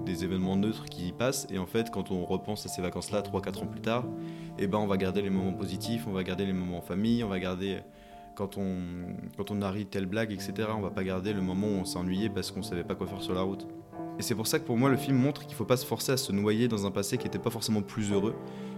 des, 0.05 0.23
événements 0.23 0.55
neutres 0.55 0.85
qui 0.85 1.11
passent. 1.11 1.47
Et 1.51 1.57
en 1.57 1.65
fait, 1.65 1.91
quand 1.91 2.11
on 2.11 2.23
repense 2.25 2.65
à 2.65 2.69
ces 2.69 2.81
vacances-là, 2.81 3.21
3-4 3.21 3.63
ans 3.63 3.67
plus 3.67 3.81
tard, 3.81 4.05
eh 4.57 4.67
ben, 4.67 4.77
on 4.77 4.87
va 4.87 4.97
garder 4.97 5.21
les 5.21 5.29
moments 5.29 5.53
positifs, 5.53 6.05
on 6.07 6.11
va 6.11 6.23
garder 6.23 6.45
les 6.45 6.53
moments 6.53 6.77
en 6.77 6.81
famille, 6.81 7.23
on 7.23 7.29
va 7.29 7.39
garder 7.39 7.79
quand 8.35 8.57
on, 8.57 8.77
quand 9.37 9.51
on 9.51 9.61
arrive 9.61 9.87
telle 9.87 10.05
blague, 10.05 10.31
etc. 10.31 10.69
On 10.75 10.81
va 10.81 10.91
pas 10.91 11.03
garder 11.03 11.33
le 11.33 11.41
moment 11.41 11.67
où 11.67 11.81
on 11.81 11.85
s'est 11.85 11.97
ennuyé 11.97 12.29
parce 12.29 12.51
qu'on 12.51 12.61
savait 12.61 12.83
pas 12.83 12.95
quoi 12.95 13.07
faire 13.07 13.21
sur 13.21 13.33
la 13.33 13.41
route. 13.41 13.67
Et 14.17 14.21
c'est 14.21 14.35
pour 14.35 14.47
ça 14.47 14.59
que 14.59 14.65
pour 14.65 14.77
moi 14.77 14.89
le 14.89 14.97
film 14.97 15.17
montre 15.17 15.45
qu'il 15.45 15.55
faut 15.55 15.65
pas 15.65 15.77
se 15.77 15.85
forcer 15.85 16.11
à 16.11 16.17
se 16.17 16.31
noyer 16.31 16.67
dans 16.67 16.85
un 16.85 16.91
passé 16.91 17.17
qui 17.17 17.25
n'était 17.25 17.39
pas 17.39 17.49
forcément 17.49 17.81
plus 17.81 18.11
heureux, 18.11 18.35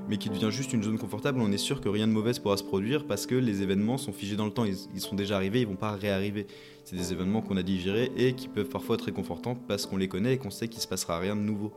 mais 0.08 0.18
qui 0.18 0.30
devient 0.30 0.52
juste 0.52 0.74
une 0.74 0.84
zone 0.84 0.98
confortable 0.98 1.40
on 1.42 1.52
est 1.52 1.58
sûr 1.58 1.82
que 1.82 1.90
rien 1.90 2.08
de 2.08 2.12
mauvais 2.12 2.32
pourra 2.42 2.58
se 2.58 2.64
produire 2.64 3.06
parce 3.06 3.26
que 3.26 3.36
les 3.36 3.62
événements 3.62 3.98
sont 3.98 4.14
figés 4.14 4.36
dans 4.36 4.46
le 4.46 4.52
temps, 4.52 4.66
ils, 4.66 5.02
sont 5.02 5.16
déjà 5.16 5.36
arrivés, 5.36 5.62
ils 5.62 5.68
vont 5.68 5.76
pas 5.76 5.92
réarriver. 5.92 6.48
C'est 6.86 6.96
des 6.96 7.12
événements 7.12 7.42
qu'on 7.42 7.58
a 7.58 7.64
digérés 7.64 8.12
et 8.16 8.34
qui 8.34 8.48
peuvent 8.48 8.70
parfois 8.70 8.96
être 8.96 9.06
réconfortants 9.06 9.56
parce 9.56 9.86
qu'on 9.86 9.98
les 9.98 10.08
connaît 10.08 10.36
et 10.36 10.38
qu'on 10.38 10.50
sait 10.50 10.68
qu'il 10.68 10.82
se 10.82 10.88
passera 10.88 11.20
rien 11.20 11.36
de 11.36 11.42
nouveau. 11.42 11.74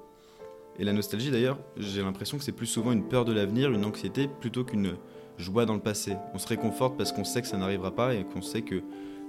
Et 0.78 0.84
la 0.84 0.92
nostalgie 0.92 1.30
d'ailleurs, 1.30 1.58
j'ai 1.76 2.02
l'impression 2.02 2.38
que 2.38 2.44
c'est 2.44 2.52
plus 2.52 2.66
souvent 2.66 2.92
une 2.92 3.08
peur 3.08 3.24
de 3.24 3.32
l'avenir, 3.32 3.70
une 3.72 3.84
anxiété, 3.84 4.28
plutôt 4.40 4.64
qu'une 4.64 4.94
joie 5.36 5.66
dans 5.66 5.74
le 5.74 5.80
passé. 5.80 6.16
On 6.32 6.38
se 6.38 6.46
réconforte 6.46 6.96
parce 6.96 7.12
qu'on 7.12 7.24
sait 7.24 7.42
que 7.42 7.48
ça 7.48 7.58
n'arrivera 7.58 7.94
pas 7.94 8.14
et 8.14 8.24
qu'on 8.24 8.42
sait 8.42 8.62
que 8.62 8.82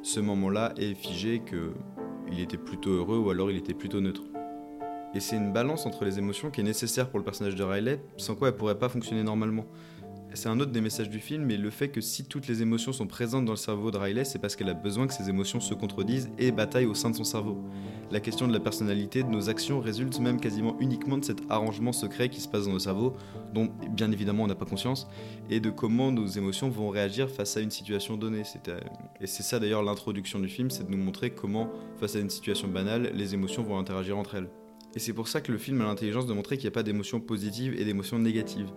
ce 0.03 0.19
moment-là 0.19 0.73
est 0.77 0.93
figé, 0.93 1.41
qu'il 1.41 2.39
était 2.39 2.57
plutôt 2.57 2.91
heureux 2.91 3.17
ou 3.17 3.29
alors 3.29 3.51
il 3.51 3.57
était 3.57 3.73
plutôt 3.73 4.01
neutre. 4.01 4.23
Et 5.13 5.19
c'est 5.19 5.35
une 5.35 5.51
balance 5.51 5.85
entre 5.85 6.05
les 6.05 6.19
émotions 6.19 6.51
qui 6.51 6.61
est 6.61 6.63
nécessaire 6.63 7.09
pour 7.09 7.19
le 7.19 7.25
personnage 7.25 7.55
de 7.55 7.63
Riley, 7.63 8.01
sans 8.17 8.35
quoi 8.35 8.49
elle 8.49 8.55
pourrait 8.55 8.79
pas 8.79 8.89
fonctionner 8.89 9.23
normalement. 9.23 9.65
C'est 10.33 10.47
un 10.47 10.57
autre 10.61 10.71
des 10.71 10.79
messages 10.79 11.09
du 11.09 11.19
film, 11.19 11.43
mais 11.43 11.57
le 11.57 11.69
fait 11.69 11.89
que 11.89 11.99
si 11.99 12.23
toutes 12.23 12.47
les 12.47 12.61
émotions 12.61 12.93
sont 12.93 13.05
présentes 13.05 13.43
dans 13.43 13.51
le 13.51 13.57
cerveau 13.57 13.91
de 13.91 13.97
Riley, 13.97 14.23
c'est 14.23 14.39
parce 14.39 14.55
qu'elle 14.55 14.69
a 14.69 14.73
besoin 14.73 15.05
que 15.05 15.13
ces 15.13 15.27
émotions 15.27 15.59
se 15.59 15.73
contredisent 15.73 16.29
et 16.39 16.51
bataillent 16.51 16.85
au 16.85 16.93
sein 16.93 17.09
de 17.09 17.17
son 17.17 17.25
cerveau. 17.25 17.61
La 18.11 18.21
question 18.21 18.47
de 18.47 18.53
la 18.53 18.61
personnalité, 18.61 19.23
de 19.23 19.27
nos 19.27 19.49
actions, 19.49 19.81
résulte 19.81 20.19
même 20.21 20.39
quasiment 20.39 20.77
uniquement 20.79 21.17
de 21.17 21.25
cet 21.25 21.39
arrangement 21.49 21.91
secret 21.91 22.29
qui 22.29 22.39
se 22.39 22.47
passe 22.47 22.65
dans 22.65 22.71
nos 22.71 22.79
cerveaux, 22.79 23.13
dont 23.53 23.69
bien 23.89 24.09
évidemment 24.09 24.43
on 24.43 24.47
n'a 24.47 24.55
pas 24.55 24.65
conscience, 24.65 25.09
et 25.49 25.59
de 25.59 25.69
comment 25.69 26.13
nos 26.13 26.27
émotions 26.27 26.69
vont 26.69 26.87
réagir 26.87 27.29
face 27.29 27.57
à 27.57 27.59
une 27.59 27.71
situation 27.71 28.15
donnée. 28.15 28.43
Euh, 28.69 28.79
et 29.19 29.27
c'est 29.27 29.43
ça 29.43 29.59
d'ailleurs 29.59 29.83
l'introduction 29.83 30.39
du 30.39 30.47
film, 30.47 30.71
c'est 30.71 30.85
de 30.85 30.91
nous 30.91 31.03
montrer 31.03 31.31
comment, 31.31 31.69
face 31.99 32.15
à 32.15 32.19
une 32.19 32.29
situation 32.29 32.69
banale, 32.69 33.11
les 33.13 33.33
émotions 33.33 33.63
vont 33.63 33.77
interagir 33.77 34.17
entre 34.17 34.35
elles. 34.35 34.49
Et 34.95 34.99
c'est 34.99 35.13
pour 35.13 35.27
ça 35.27 35.41
que 35.41 35.51
le 35.51 35.57
film 35.57 35.81
a 35.81 35.85
l'intelligence 35.85 36.25
de 36.25 36.33
montrer 36.33 36.57
qu'il 36.57 36.65
n'y 36.65 36.73
a 36.73 36.75
pas 36.75 36.83
d'émotions 36.83 37.19
positives 37.19 37.79
et 37.79 37.85
d'émotions 37.85 38.19
négatives. 38.19 38.69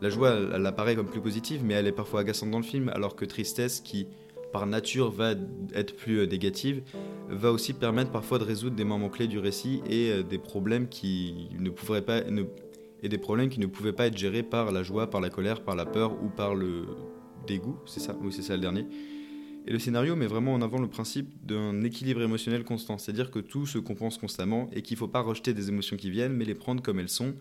La 0.00 0.10
joie, 0.10 0.34
elle, 0.54 0.66
apparaît 0.66 0.96
comme 0.96 1.06
plus 1.06 1.20
positive, 1.20 1.62
mais 1.64 1.74
elle 1.74 1.86
est 1.86 1.92
parfois 1.92 2.20
agaçante 2.20 2.50
dans 2.50 2.58
le 2.58 2.64
film, 2.64 2.90
alors 2.90 3.16
que 3.16 3.24
tristesse, 3.24 3.80
qui 3.80 4.08
par 4.52 4.66
nature 4.66 5.10
va 5.10 5.32
être 5.74 5.96
plus 5.96 6.18
euh, 6.18 6.26
négative, 6.26 6.82
va 7.30 7.50
aussi 7.52 7.72
permettre 7.72 8.10
parfois 8.10 8.38
de 8.38 8.44
résoudre 8.44 8.76
des 8.76 8.84
moments 8.84 9.08
clés 9.08 9.26
du 9.26 9.38
récit 9.38 9.80
et 9.88 10.10
euh, 10.10 10.22
des 10.22 10.36
problèmes 10.36 10.88
qui 10.88 11.48
ne 11.58 11.70
et 13.02 13.08
des 13.08 13.18
problèmes 13.18 13.48
qui 13.48 13.58
ne 13.58 13.66
pouvaient 13.66 13.92
pas 13.92 14.06
être 14.06 14.16
gérés 14.16 14.42
par 14.42 14.70
la 14.70 14.82
joie, 14.82 15.08
par 15.08 15.20
la 15.20 15.30
colère, 15.30 15.62
par 15.62 15.74
la 15.74 15.86
peur 15.86 16.12
ou 16.22 16.28
par 16.28 16.54
le 16.54 16.86
dégoût, 17.46 17.76
c'est 17.86 18.00
ça, 18.00 18.14
oui 18.22 18.32
c'est 18.32 18.42
ça 18.42 18.54
le 18.54 18.60
dernier. 18.60 18.86
Et 19.66 19.70
le 19.72 19.78
scénario 19.78 20.16
met 20.16 20.26
vraiment 20.26 20.54
en 20.54 20.62
avant 20.62 20.80
le 20.80 20.88
principe 20.88 21.28
d'un 21.46 21.82
équilibre 21.82 22.22
émotionnel 22.22 22.64
constant, 22.64 22.98
c'est-à-dire 22.98 23.30
que 23.30 23.38
tout 23.38 23.66
se 23.66 23.78
compense 23.78 24.18
constamment 24.18 24.68
et 24.72 24.82
qu'il 24.82 24.96
ne 24.96 24.98
faut 24.98 25.08
pas 25.08 25.20
rejeter 25.20 25.54
des 25.54 25.68
émotions 25.68 25.96
qui 25.96 26.10
viennent, 26.10 26.32
mais 26.32 26.44
les 26.44 26.54
prendre 26.54 26.82
comme 26.82 26.98
elles 26.98 27.08
sont 27.08 27.34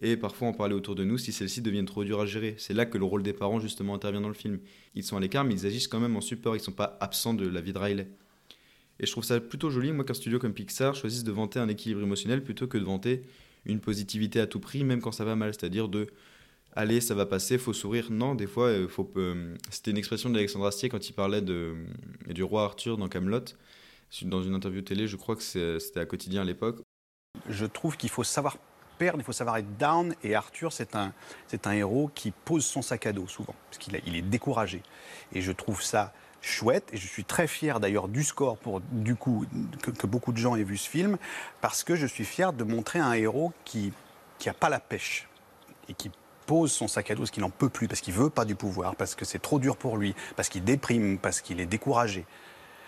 et 0.00 0.16
parfois 0.16 0.48
en 0.48 0.52
parler 0.52 0.74
autour 0.74 0.94
de 0.94 1.04
nous 1.04 1.18
si 1.18 1.32
celles-ci 1.32 1.60
deviennent 1.60 1.84
trop 1.84 2.04
dures 2.04 2.20
à 2.20 2.26
gérer. 2.26 2.54
C'est 2.56 2.72
là 2.72 2.86
que 2.86 2.96
le 2.96 3.04
rôle 3.04 3.22
des 3.22 3.32
parents 3.32 3.60
justement 3.60 3.94
intervient 3.94 4.20
dans 4.20 4.28
le 4.28 4.34
film. 4.34 4.60
Ils 4.94 5.04
sont 5.04 5.16
à 5.16 5.20
l'écart 5.20 5.44
mais 5.44 5.54
ils 5.54 5.66
agissent 5.66 5.88
quand 5.88 6.00
même 6.00 6.16
en 6.16 6.20
support, 6.20 6.56
ils 6.56 6.60
ne 6.60 6.64
sont 6.64 6.72
pas 6.72 6.96
absents 7.00 7.34
de 7.34 7.46
la 7.46 7.60
vie 7.60 7.72
de 7.72 7.78
Riley. 7.78 8.08
Et 9.00 9.06
je 9.06 9.12
trouve 9.12 9.24
ça 9.24 9.38
plutôt 9.40 9.70
joli, 9.70 9.92
moi, 9.92 10.04
qu'un 10.04 10.14
studio 10.14 10.38
comme 10.38 10.54
Pixar 10.54 10.94
choisisse 10.94 11.22
de 11.22 11.30
vanter 11.30 11.60
un 11.60 11.68
équilibre 11.68 12.02
émotionnel 12.02 12.42
plutôt 12.42 12.66
que 12.66 12.78
de 12.78 12.84
vanter 12.84 13.22
une 13.64 13.80
positivité 13.80 14.40
à 14.40 14.46
tout 14.46 14.60
prix, 14.60 14.82
même 14.84 15.00
quand 15.00 15.12
ça 15.12 15.24
va 15.24 15.36
mal. 15.36 15.52
C'est-à-dire 15.54 15.88
de 15.88 16.08
allez, 16.78 17.00
ça 17.00 17.14
va 17.14 17.26
passer, 17.26 17.58
faut 17.58 17.72
sourire. 17.72 18.06
Non, 18.10 18.34
des 18.34 18.46
fois, 18.46 18.68
euh. 18.68 18.88
Euh, 19.16 19.54
c'était 19.70 19.90
une 19.90 19.98
expression 19.98 20.30
d'Alexandre 20.30 20.66
Astier 20.66 20.88
quand 20.88 21.08
il 21.08 21.12
parlait 21.12 21.42
de, 21.42 21.74
du 22.28 22.42
roi 22.42 22.64
Arthur 22.64 22.96
dans 22.96 23.08
Camelot. 23.08 23.44
Dans 24.22 24.42
une 24.42 24.54
interview 24.54 24.80
télé, 24.80 25.06
je 25.06 25.16
crois 25.16 25.36
que 25.36 25.42
c'était 25.42 26.00
à 26.00 26.06
quotidien 26.06 26.42
à 26.42 26.44
l'époque. 26.44 26.80
Je 27.48 27.66
trouve 27.66 27.96
qu'il 27.96 28.08
faut 28.08 28.24
savoir 28.24 28.56
il 29.00 29.22
faut 29.22 29.32
savoir 29.32 29.58
être 29.58 29.76
down. 29.76 30.14
Et 30.24 30.34
Arthur, 30.34 30.72
c'est 30.72 30.96
un, 30.96 31.12
héros 31.72 32.10
qui 32.14 32.32
pose 32.32 32.64
son 32.64 32.82
sac 32.82 33.06
à 33.06 33.12
dos 33.12 33.28
souvent, 33.28 33.54
parce 33.70 33.78
qu'il 33.78 34.00
il 34.06 34.16
est 34.16 34.22
découragé. 34.22 34.82
Et 35.32 35.40
je 35.40 35.52
trouve 35.52 35.82
ça 35.82 36.12
chouette, 36.40 36.88
et 36.92 36.96
je 36.96 37.06
suis 37.06 37.24
très 37.24 37.46
fier 37.46 37.78
d'ailleurs 37.78 38.08
du 38.08 38.24
score 38.24 38.58
pour 38.58 38.80
du 38.80 39.14
coup 39.16 39.44
que, 39.82 40.06
beaucoup 40.06 40.32
de 40.32 40.38
gens 40.38 40.56
aient 40.56 40.64
vu 40.64 40.76
ce 40.76 40.88
film, 40.88 41.18
parce 41.60 41.84
que 41.84 41.94
je 41.94 42.06
suis 42.06 42.24
fier 42.24 42.52
de 42.52 42.64
montrer 42.64 42.98
un 42.98 43.12
héros 43.12 43.52
qui 43.64 43.92
qui 44.38 44.48
a 44.48 44.54
pas 44.54 44.68
la 44.68 44.78
pêche 44.80 45.28
et 45.88 45.94
qui 45.94 46.10
pose 46.48 46.72
son 46.72 46.88
sac 46.88 47.10
à 47.10 47.14
dos 47.14 47.20
parce 47.20 47.30
qu'il 47.30 47.42
n'en 47.42 47.50
peut 47.50 47.68
plus, 47.68 47.88
parce 47.88 48.00
qu'il 48.00 48.14
veut 48.14 48.30
pas 48.30 48.46
du 48.46 48.54
pouvoir, 48.54 48.96
parce 48.96 49.14
que 49.14 49.26
c'est 49.26 49.38
trop 49.38 49.58
dur 49.58 49.76
pour 49.76 49.98
lui, 49.98 50.14
parce 50.34 50.48
qu'il 50.48 50.64
déprime, 50.64 51.18
parce 51.18 51.42
qu'il 51.42 51.60
est 51.60 51.66
découragé. 51.66 52.24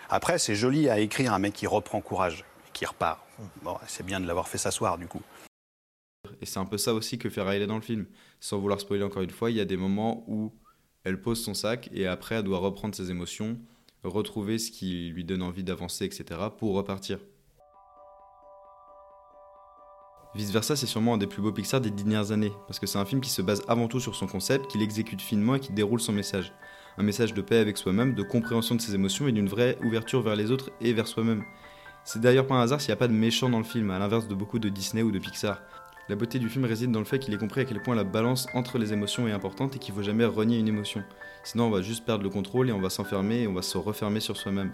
Après, 0.09 0.39
c'est 0.39 0.55
joli 0.55 0.89
à 0.89 0.99
écrire 0.99 1.31
un 1.31 1.37
mec 1.37 1.53
qui 1.53 1.67
reprend 1.67 2.01
courage 2.01 2.43
qui 2.73 2.85
repart. 2.87 3.19
Bon, 3.61 3.77
c'est 3.85 4.03
bien 4.03 4.19
de 4.19 4.25
l'avoir 4.25 4.47
fait 4.47 4.57
s'asseoir 4.57 4.97
du 4.97 5.07
coup. 5.07 5.21
Et 6.41 6.45
c'est 6.47 6.57
un 6.57 6.65
peu 6.65 6.79
ça 6.79 6.93
aussi 6.95 7.19
que 7.19 7.29
fait 7.29 7.41
Riley 7.41 7.67
dans 7.67 7.75
le 7.75 7.81
film. 7.81 8.07
Sans 8.39 8.59
vouloir 8.59 8.79
spoiler 8.79 9.03
encore 9.03 9.21
une 9.21 9.29
fois, 9.29 9.51
il 9.51 9.57
y 9.57 9.61
a 9.61 9.65
des 9.65 9.77
moments 9.77 10.23
où 10.27 10.51
elle 11.03 11.21
pose 11.21 11.43
son 11.43 11.53
sac 11.53 11.87
et 11.93 12.07
après 12.07 12.35
elle 12.35 12.43
doit 12.43 12.57
reprendre 12.57 12.95
ses 12.95 13.11
émotions, 13.11 13.59
retrouver 14.03 14.57
ce 14.57 14.71
qui 14.71 15.09
lui 15.09 15.23
donne 15.23 15.43
envie 15.43 15.63
d'avancer, 15.63 16.05
etc. 16.05 16.39
pour 16.57 16.73
repartir. 16.73 17.19
Vice 20.33 20.51
versa, 20.51 20.77
c'est 20.77 20.85
sûrement 20.85 21.15
un 21.15 21.17
des 21.17 21.27
plus 21.27 21.41
beaux 21.41 21.51
Pixar 21.51 21.81
des 21.81 21.91
dernières 21.91 22.31
années, 22.31 22.53
parce 22.65 22.79
que 22.79 22.87
c'est 22.87 22.97
un 22.97 23.03
film 23.03 23.19
qui 23.19 23.29
se 23.29 23.41
base 23.41 23.63
avant 23.67 23.89
tout 23.89 23.99
sur 23.99 24.15
son 24.15 24.27
concept, 24.27 24.67
qu'il 24.67 24.81
exécute 24.81 25.21
finement 25.21 25.55
et 25.55 25.59
qui 25.59 25.73
déroule 25.73 25.99
son 25.99 26.13
message. 26.13 26.53
Un 26.97 27.03
message 27.03 27.33
de 27.33 27.41
paix 27.41 27.57
avec 27.57 27.77
soi-même, 27.77 28.15
de 28.15 28.23
compréhension 28.23 28.75
de 28.75 28.81
ses 28.81 28.95
émotions 28.95 29.27
et 29.27 29.33
d'une 29.33 29.49
vraie 29.49 29.77
ouverture 29.83 30.21
vers 30.21 30.37
les 30.37 30.49
autres 30.49 30.71
et 30.79 30.93
vers 30.93 31.07
soi-même. 31.07 31.43
C'est 32.05 32.21
d'ailleurs 32.21 32.47
pas 32.47 32.55
un 32.55 32.61
hasard 32.61 32.79
s'il 32.79 32.89
n'y 32.89 32.93
a 32.93 32.97
pas 32.97 33.09
de 33.09 33.13
méchant 33.13 33.49
dans 33.49 33.57
le 33.57 33.65
film, 33.65 33.91
à 33.91 33.99
l'inverse 33.99 34.29
de 34.29 34.33
beaucoup 34.33 34.57
de 34.57 34.69
Disney 34.69 35.03
ou 35.03 35.11
de 35.11 35.19
Pixar. 35.19 35.61
La 36.07 36.15
beauté 36.15 36.39
du 36.39 36.47
film 36.47 36.63
réside 36.63 36.91
dans 36.91 36.99
le 36.99 37.05
fait 37.05 37.19
qu'il 37.19 37.33
ait 37.33 37.37
compris 37.37 37.61
à 37.61 37.65
quel 37.65 37.81
point 37.81 37.95
la 37.95 38.05
balance 38.05 38.47
entre 38.53 38.77
les 38.77 38.93
émotions 38.93 39.27
est 39.27 39.31
importante 39.31 39.75
et 39.75 39.79
qu'il 39.79 39.93
ne 39.93 39.99
faut 39.99 40.05
jamais 40.05 40.25
renier 40.25 40.57
une 40.57 40.67
émotion. 40.67 41.03
Sinon, 41.43 41.65
on 41.65 41.69
va 41.71 41.81
juste 41.81 42.05
perdre 42.05 42.23
le 42.23 42.29
contrôle 42.29 42.69
et 42.69 42.71
on 42.71 42.81
va 42.81 42.89
s'enfermer 42.89 43.41
et 43.41 43.47
on 43.47 43.53
va 43.53 43.61
se 43.61 43.77
refermer 43.77 44.21
sur 44.21 44.37
soi-même. 44.37 44.71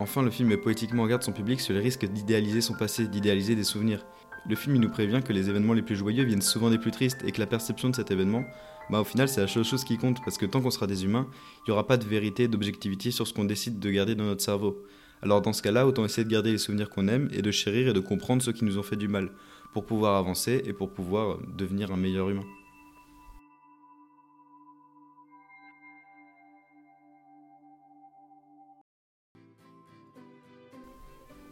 Enfin, 0.00 0.22
le 0.22 0.30
film 0.30 0.50
est 0.50 0.56
poétiquement 0.56 1.04
en 1.04 1.06
garde 1.06 1.22
son 1.22 1.32
public 1.32 1.60
sur 1.60 1.72
les 1.72 1.80
risques 1.80 2.04
d'idéaliser 2.04 2.60
son 2.60 2.74
passé, 2.74 3.06
d'idéaliser 3.06 3.54
des 3.54 3.64
souvenirs. 3.64 4.04
Le 4.48 4.56
film 4.56 4.74
il 4.74 4.80
nous 4.80 4.90
prévient 4.90 5.20
que 5.24 5.32
les 5.32 5.48
événements 5.48 5.72
les 5.72 5.82
plus 5.82 5.94
joyeux 5.94 6.24
viennent 6.24 6.42
souvent 6.42 6.68
des 6.68 6.78
plus 6.78 6.90
tristes 6.90 7.22
et 7.24 7.30
que 7.30 7.38
la 7.38 7.46
perception 7.46 7.90
de 7.90 7.94
cet 7.94 8.10
événement, 8.10 8.44
bah 8.90 9.00
au 9.00 9.04
final 9.04 9.28
c'est 9.28 9.40
la 9.40 9.46
seule 9.46 9.64
chose 9.64 9.84
qui 9.84 9.98
compte 9.98 10.18
parce 10.24 10.36
que 10.36 10.46
tant 10.46 10.60
qu'on 10.60 10.70
sera 10.70 10.88
des 10.88 11.04
humains, 11.04 11.28
il 11.58 11.70
n'y 11.70 11.72
aura 11.72 11.86
pas 11.86 11.96
de 11.96 12.04
vérité, 12.04 12.48
d'objectivité 12.48 13.12
sur 13.12 13.26
ce 13.26 13.32
qu'on 13.32 13.44
décide 13.44 13.78
de 13.78 13.90
garder 13.90 14.14
dans 14.16 14.24
notre 14.24 14.42
cerveau. 14.42 14.82
Alors 15.22 15.42
dans 15.42 15.52
ce 15.52 15.62
cas-là, 15.62 15.86
autant 15.86 16.04
essayer 16.04 16.24
de 16.24 16.30
garder 16.30 16.50
les 16.50 16.58
souvenirs 16.58 16.90
qu'on 16.90 17.06
aime 17.06 17.28
et 17.32 17.42
de 17.42 17.50
chérir 17.52 17.88
et 17.88 17.92
de 17.92 18.00
comprendre 18.00 18.42
ceux 18.42 18.52
qui 18.52 18.64
nous 18.64 18.78
ont 18.78 18.82
fait 18.82 18.96
du 18.96 19.06
mal 19.06 19.30
pour 19.72 19.86
pouvoir 19.86 20.16
avancer 20.16 20.60
et 20.66 20.72
pour 20.72 20.90
pouvoir 20.90 21.38
devenir 21.56 21.92
un 21.92 21.96
meilleur 21.96 22.28
humain. 22.28 22.44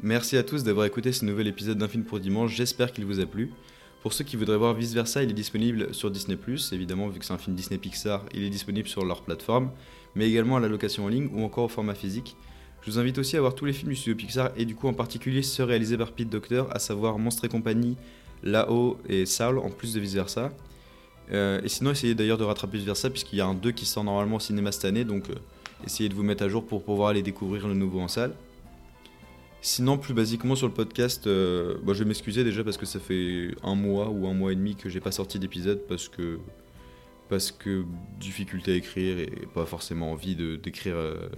Merci 0.02 0.38
à 0.38 0.42
tous 0.42 0.64
d'avoir 0.64 0.87
écouté 0.87 1.12
ce 1.12 1.26
nouvel 1.26 1.47
épisode 1.47 1.76
d'un 1.76 1.87
film 1.87 2.04
pour 2.04 2.21
dimanche, 2.21 2.54
j'espère 2.54 2.90
qu'il 2.90 3.04
vous 3.04 3.21
a 3.21 3.26
plu. 3.26 3.52
Pour 4.00 4.14
ceux 4.14 4.25
qui 4.25 4.37
voudraient 4.37 4.57
voir 4.57 4.73
Vice 4.73 4.95
Versa, 4.95 5.23
il 5.23 5.28
est 5.28 5.35
disponible 5.35 5.92
sur 5.95 6.11
Disney⁇ 6.11 6.38
évidemment 6.75 7.09
vu 7.09 7.19
que 7.19 7.25
c'est 7.26 7.35
un 7.35 7.38
film 7.38 7.54
Disney 7.54 7.76
Pixar, 7.76 8.25
il 8.33 8.42
est 8.42 8.49
disponible 8.49 8.88
sur 8.88 9.04
leur 9.04 9.21
plateforme, 9.21 9.71
mais 10.14 10.26
également 10.26 10.57
à 10.57 10.61
la 10.61 10.69
location 10.69 11.04
en 11.04 11.09
ligne 11.09 11.28
ou 11.35 11.45
encore 11.45 11.64
au 11.64 11.69
format 11.69 11.95
physique. 11.95 12.35
Je 12.80 12.90
vous 12.90 12.99
invite 12.99 13.19
aussi 13.19 13.37
à 13.37 13.42
voir 13.42 13.54
tous 13.54 13.66
les 13.66 13.75
films 13.75 13.90
du 13.90 13.97
studio 13.97 14.14
Pixar 14.14 14.52
et 14.57 14.64
du 14.64 14.75
coup 14.75 14.88
en 14.88 14.95
particulier 14.95 15.42
ceux 15.42 15.64
réalisés 15.64 15.99
par 15.99 16.12
Pete 16.12 16.30
Docter, 16.30 16.62
à 16.71 16.78
savoir 16.78 17.19
Monstre 17.19 17.45
et 17.45 17.49
compagnie, 17.50 17.99
Là-haut 18.42 18.97
et 19.07 19.26
Saul, 19.26 19.59
en 19.59 19.69
plus 19.69 19.92
de 19.92 20.00
vice 20.00 20.14
versa. 20.14 20.50
Euh, 21.30 21.61
et 21.62 21.69
sinon, 21.69 21.90
essayez 21.90 22.14
d'ailleurs 22.14 22.38
de 22.38 22.45
rattraper 22.45 22.78
vice 22.78 22.87
versa, 22.87 23.11
puisqu'il 23.11 23.37
y 23.37 23.42
a 23.42 23.47
un 23.47 23.54
2 23.54 23.71
qui 23.73 23.85
sort 23.85 24.02
normalement 24.02 24.37
au 24.37 24.40
cinéma 24.40 24.73
cette 24.73 24.87
année, 24.87 25.04
donc 25.04 25.28
euh, 25.28 25.35
essayez 25.85 26.09
de 26.09 26.14
vous 26.14 26.23
mettre 26.23 26.42
à 26.42 26.49
jour 26.49 26.66
pour 26.66 26.83
pouvoir 26.83 27.11
aller 27.11 27.21
découvrir 27.23 27.69
le 27.69 27.75
nouveau 27.75 28.00
en 28.00 28.09
salle. 28.09 28.33
Sinon, 29.62 29.99
plus 29.99 30.14
basiquement 30.14 30.55
sur 30.55 30.67
le 30.69 30.73
podcast, 30.73 31.26
euh, 31.26 31.76
bon, 31.83 31.93
je 31.93 31.99
vais 31.99 32.07
m'excuser 32.07 32.45
déjà 32.45 32.64
parce 32.64 32.79
que 32.79 32.87
ça 32.87 32.99
fait 32.99 33.50
un 33.62 33.75
mois 33.75 34.09
ou 34.09 34.26
un 34.26 34.33
mois 34.33 34.52
et 34.52 34.57
demi 34.57 34.75
que 34.75 34.88
j'ai 34.88 35.00
pas 35.00 35.12
sorti 35.12 35.38
d'épisode 35.38 35.83
parce 35.87 36.09
que 36.09 36.38
parce 37.29 37.52
que 37.52 37.85
difficulté 38.19 38.73
à 38.73 38.75
écrire 38.75 39.19
et 39.19 39.31
pas 39.55 39.67
forcément 39.67 40.11
envie 40.12 40.35
d'écrire 40.35 40.97
euh, 40.97 41.29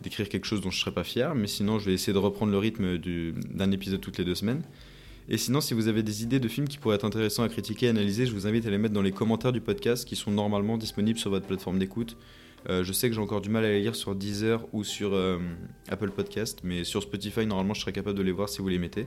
d'écrire 0.00 0.28
quelque 0.28 0.46
chose 0.46 0.60
dont 0.62 0.70
je 0.70 0.80
serais 0.80 0.92
pas 0.94 1.04
fier. 1.04 1.34
Mais 1.34 1.46
sinon, 1.46 1.78
je 1.78 1.84
vais 1.84 1.92
essayer 1.92 2.14
de 2.14 2.18
reprendre 2.18 2.50
le 2.50 2.58
rythme 2.58 2.96
du- 2.96 3.34
d'un 3.52 3.70
épisode 3.70 4.00
toutes 4.00 4.16
les 4.16 4.24
deux 4.24 4.34
semaines. 4.34 4.62
Et 5.28 5.36
sinon, 5.36 5.60
si 5.60 5.74
vous 5.74 5.86
avez 5.86 6.02
des 6.02 6.22
idées 6.22 6.40
de 6.40 6.48
films 6.48 6.66
qui 6.66 6.78
pourraient 6.78 6.96
être 6.96 7.04
intéressants 7.04 7.42
à 7.42 7.48
critiquer 7.48 7.86
et 7.86 7.88
analyser, 7.90 8.24
je 8.26 8.32
vous 8.32 8.46
invite 8.46 8.66
à 8.66 8.70
les 8.70 8.78
mettre 8.78 8.94
dans 8.94 9.02
les 9.02 9.12
commentaires 9.12 9.52
du 9.52 9.60
podcast 9.60 10.08
qui 10.08 10.16
sont 10.16 10.30
normalement 10.32 10.78
disponibles 10.78 11.18
sur 11.18 11.30
votre 11.30 11.46
plateforme 11.46 11.78
d'écoute. 11.78 12.16
Euh, 12.68 12.84
je 12.84 12.92
sais 12.92 13.08
que 13.08 13.14
j'ai 13.14 13.20
encore 13.20 13.40
du 13.40 13.48
mal 13.48 13.64
à 13.64 13.68
les 13.68 13.80
lire 13.80 13.96
sur 13.96 14.14
Deezer 14.14 14.66
ou 14.72 14.84
sur 14.84 15.14
euh, 15.14 15.38
Apple 15.88 16.10
Podcast, 16.10 16.60
mais 16.62 16.84
sur 16.84 17.02
Spotify, 17.02 17.46
normalement, 17.46 17.74
je 17.74 17.80
serai 17.80 17.92
capable 17.92 18.18
de 18.18 18.22
les 18.22 18.32
voir 18.32 18.48
si 18.48 18.60
vous 18.60 18.68
les 18.68 18.78
mettez. 18.78 19.06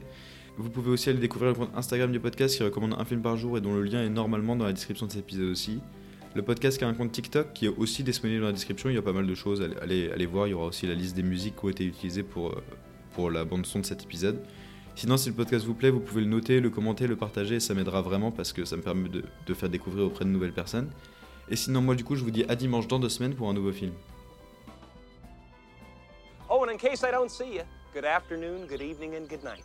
Vous 0.58 0.70
pouvez 0.70 0.92
aussi 0.92 1.10
aller 1.10 1.20
découvrir 1.20 1.52
le 1.52 1.58
compte 1.58 1.72
Instagram 1.76 2.12
du 2.12 2.20
podcast 2.20 2.56
qui 2.56 2.64
recommande 2.64 2.96
un 2.98 3.06
film 3.06 3.22
par 3.22 3.38
jour 3.38 3.58
et 3.58 3.62
dont 3.62 3.74
le 3.74 3.84
lien 3.84 4.04
est 4.04 4.10
normalement 4.10 4.56
dans 4.56 4.66
la 4.66 4.74
description 4.74 5.08
de 5.08 5.12
cet 5.12 5.22
épisode 5.22 5.50
aussi. 5.50 5.80
Le 6.36 6.42
podcast 6.42 6.78
qui 6.78 6.84
a 6.84 6.88
un 6.88 6.94
compte 6.94 7.12
TikTok 7.12 7.54
qui 7.54 7.66
est 7.66 7.76
aussi 7.76 8.04
disponible 8.04 8.42
dans 8.42 8.48
la 8.48 8.54
description, 8.54 8.90
il 8.90 8.96
y 8.96 8.98
a 8.98 9.02
pas 9.02 9.14
mal 9.14 9.28
de 9.28 9.36
choses, 9.36 9.62
allez, 9.82 10.10
allez, 10.12 10.26
voir, 10.26 10.48
il 10.48 10.52
y 10.52 10.54
aura 10.54 10.68
aussi 10.68 10.88
la 10.88 10.96
liste 10.96 11.16
des 11.16 11.24
musiques 11.24 11.56
qui 11.56 11.66
ont 11.66 11.70
été 11.70 11.86
utilisées 11.86 12.24
pour, 12.24 12.52
euh, 12.52 12.64
pour 13.14 13.30
la 13.30 13.46
bande 13.46 13.66
son 13.66 13.80
de 13.80 13.86
cet 13.86 14.04
épisode. 14.04 14.40
Sinon, 14.96 15.18
si 15.18 15.30
le 15.30 15.36
podcast 15.36 15.66
vous 15.66 15.74
plaît, 15.74 15.90
vous 15.90 16.00
pouvez 16.00 16.22
le 16.22 16.28
noter, 16.28 16.60
le 16.60 16.70
commenter, 16.70 17.08
le 17.08 17.16
partager, 17.16 17.60
ça 17.60 17.74
m'aidera 17.74 18.02
vraiment 18.02 18.32
parce 18.32 18.54
que 18.54 18.64
ça 18.66 18.78
me 18.78 18.84
permet 18.84 19.10
de, 19.10 19.24
de 19.46 19.54
faire 19.56 19.70
découvrir 19.70 20.06
auprès 20.06 20.26
de 20.26 20.30
nouvelles 20.30 20.54
personnes. 20.54 20.90
Et 21.50 21.56
sinon, 21.56 21.82
moi, 21.82 21.96
du 21.96 22.04
coup, 22.04 22.16
je 22.16 22.24
vous 22.24 22.32
dis 22.32 22.46
à 22.48 22.56
dimanche 22.56 22.88
dans 22.88 23.00
deux 23.00 23.10
semaines 23.10 23.36
pour 23.36 23.50
un 23.50 23.54
nouveau 23.54 23.72
film. 23.72 23.94
Oh, 26.50 26.64
and 26.64 26.70
in 26.72 26.78
case 26.78 27.04
I 27.04 27.12
don't 27.12 27.30
see 27.30 27.56
you, 27.56 27.64
good 27.94 28.06
afternoon, 28.06 28.68
good 28.68 28.82
evening, 28.82 29.16
and 29.16 29.28
good 29.28 29.44
night. 29.44 29.64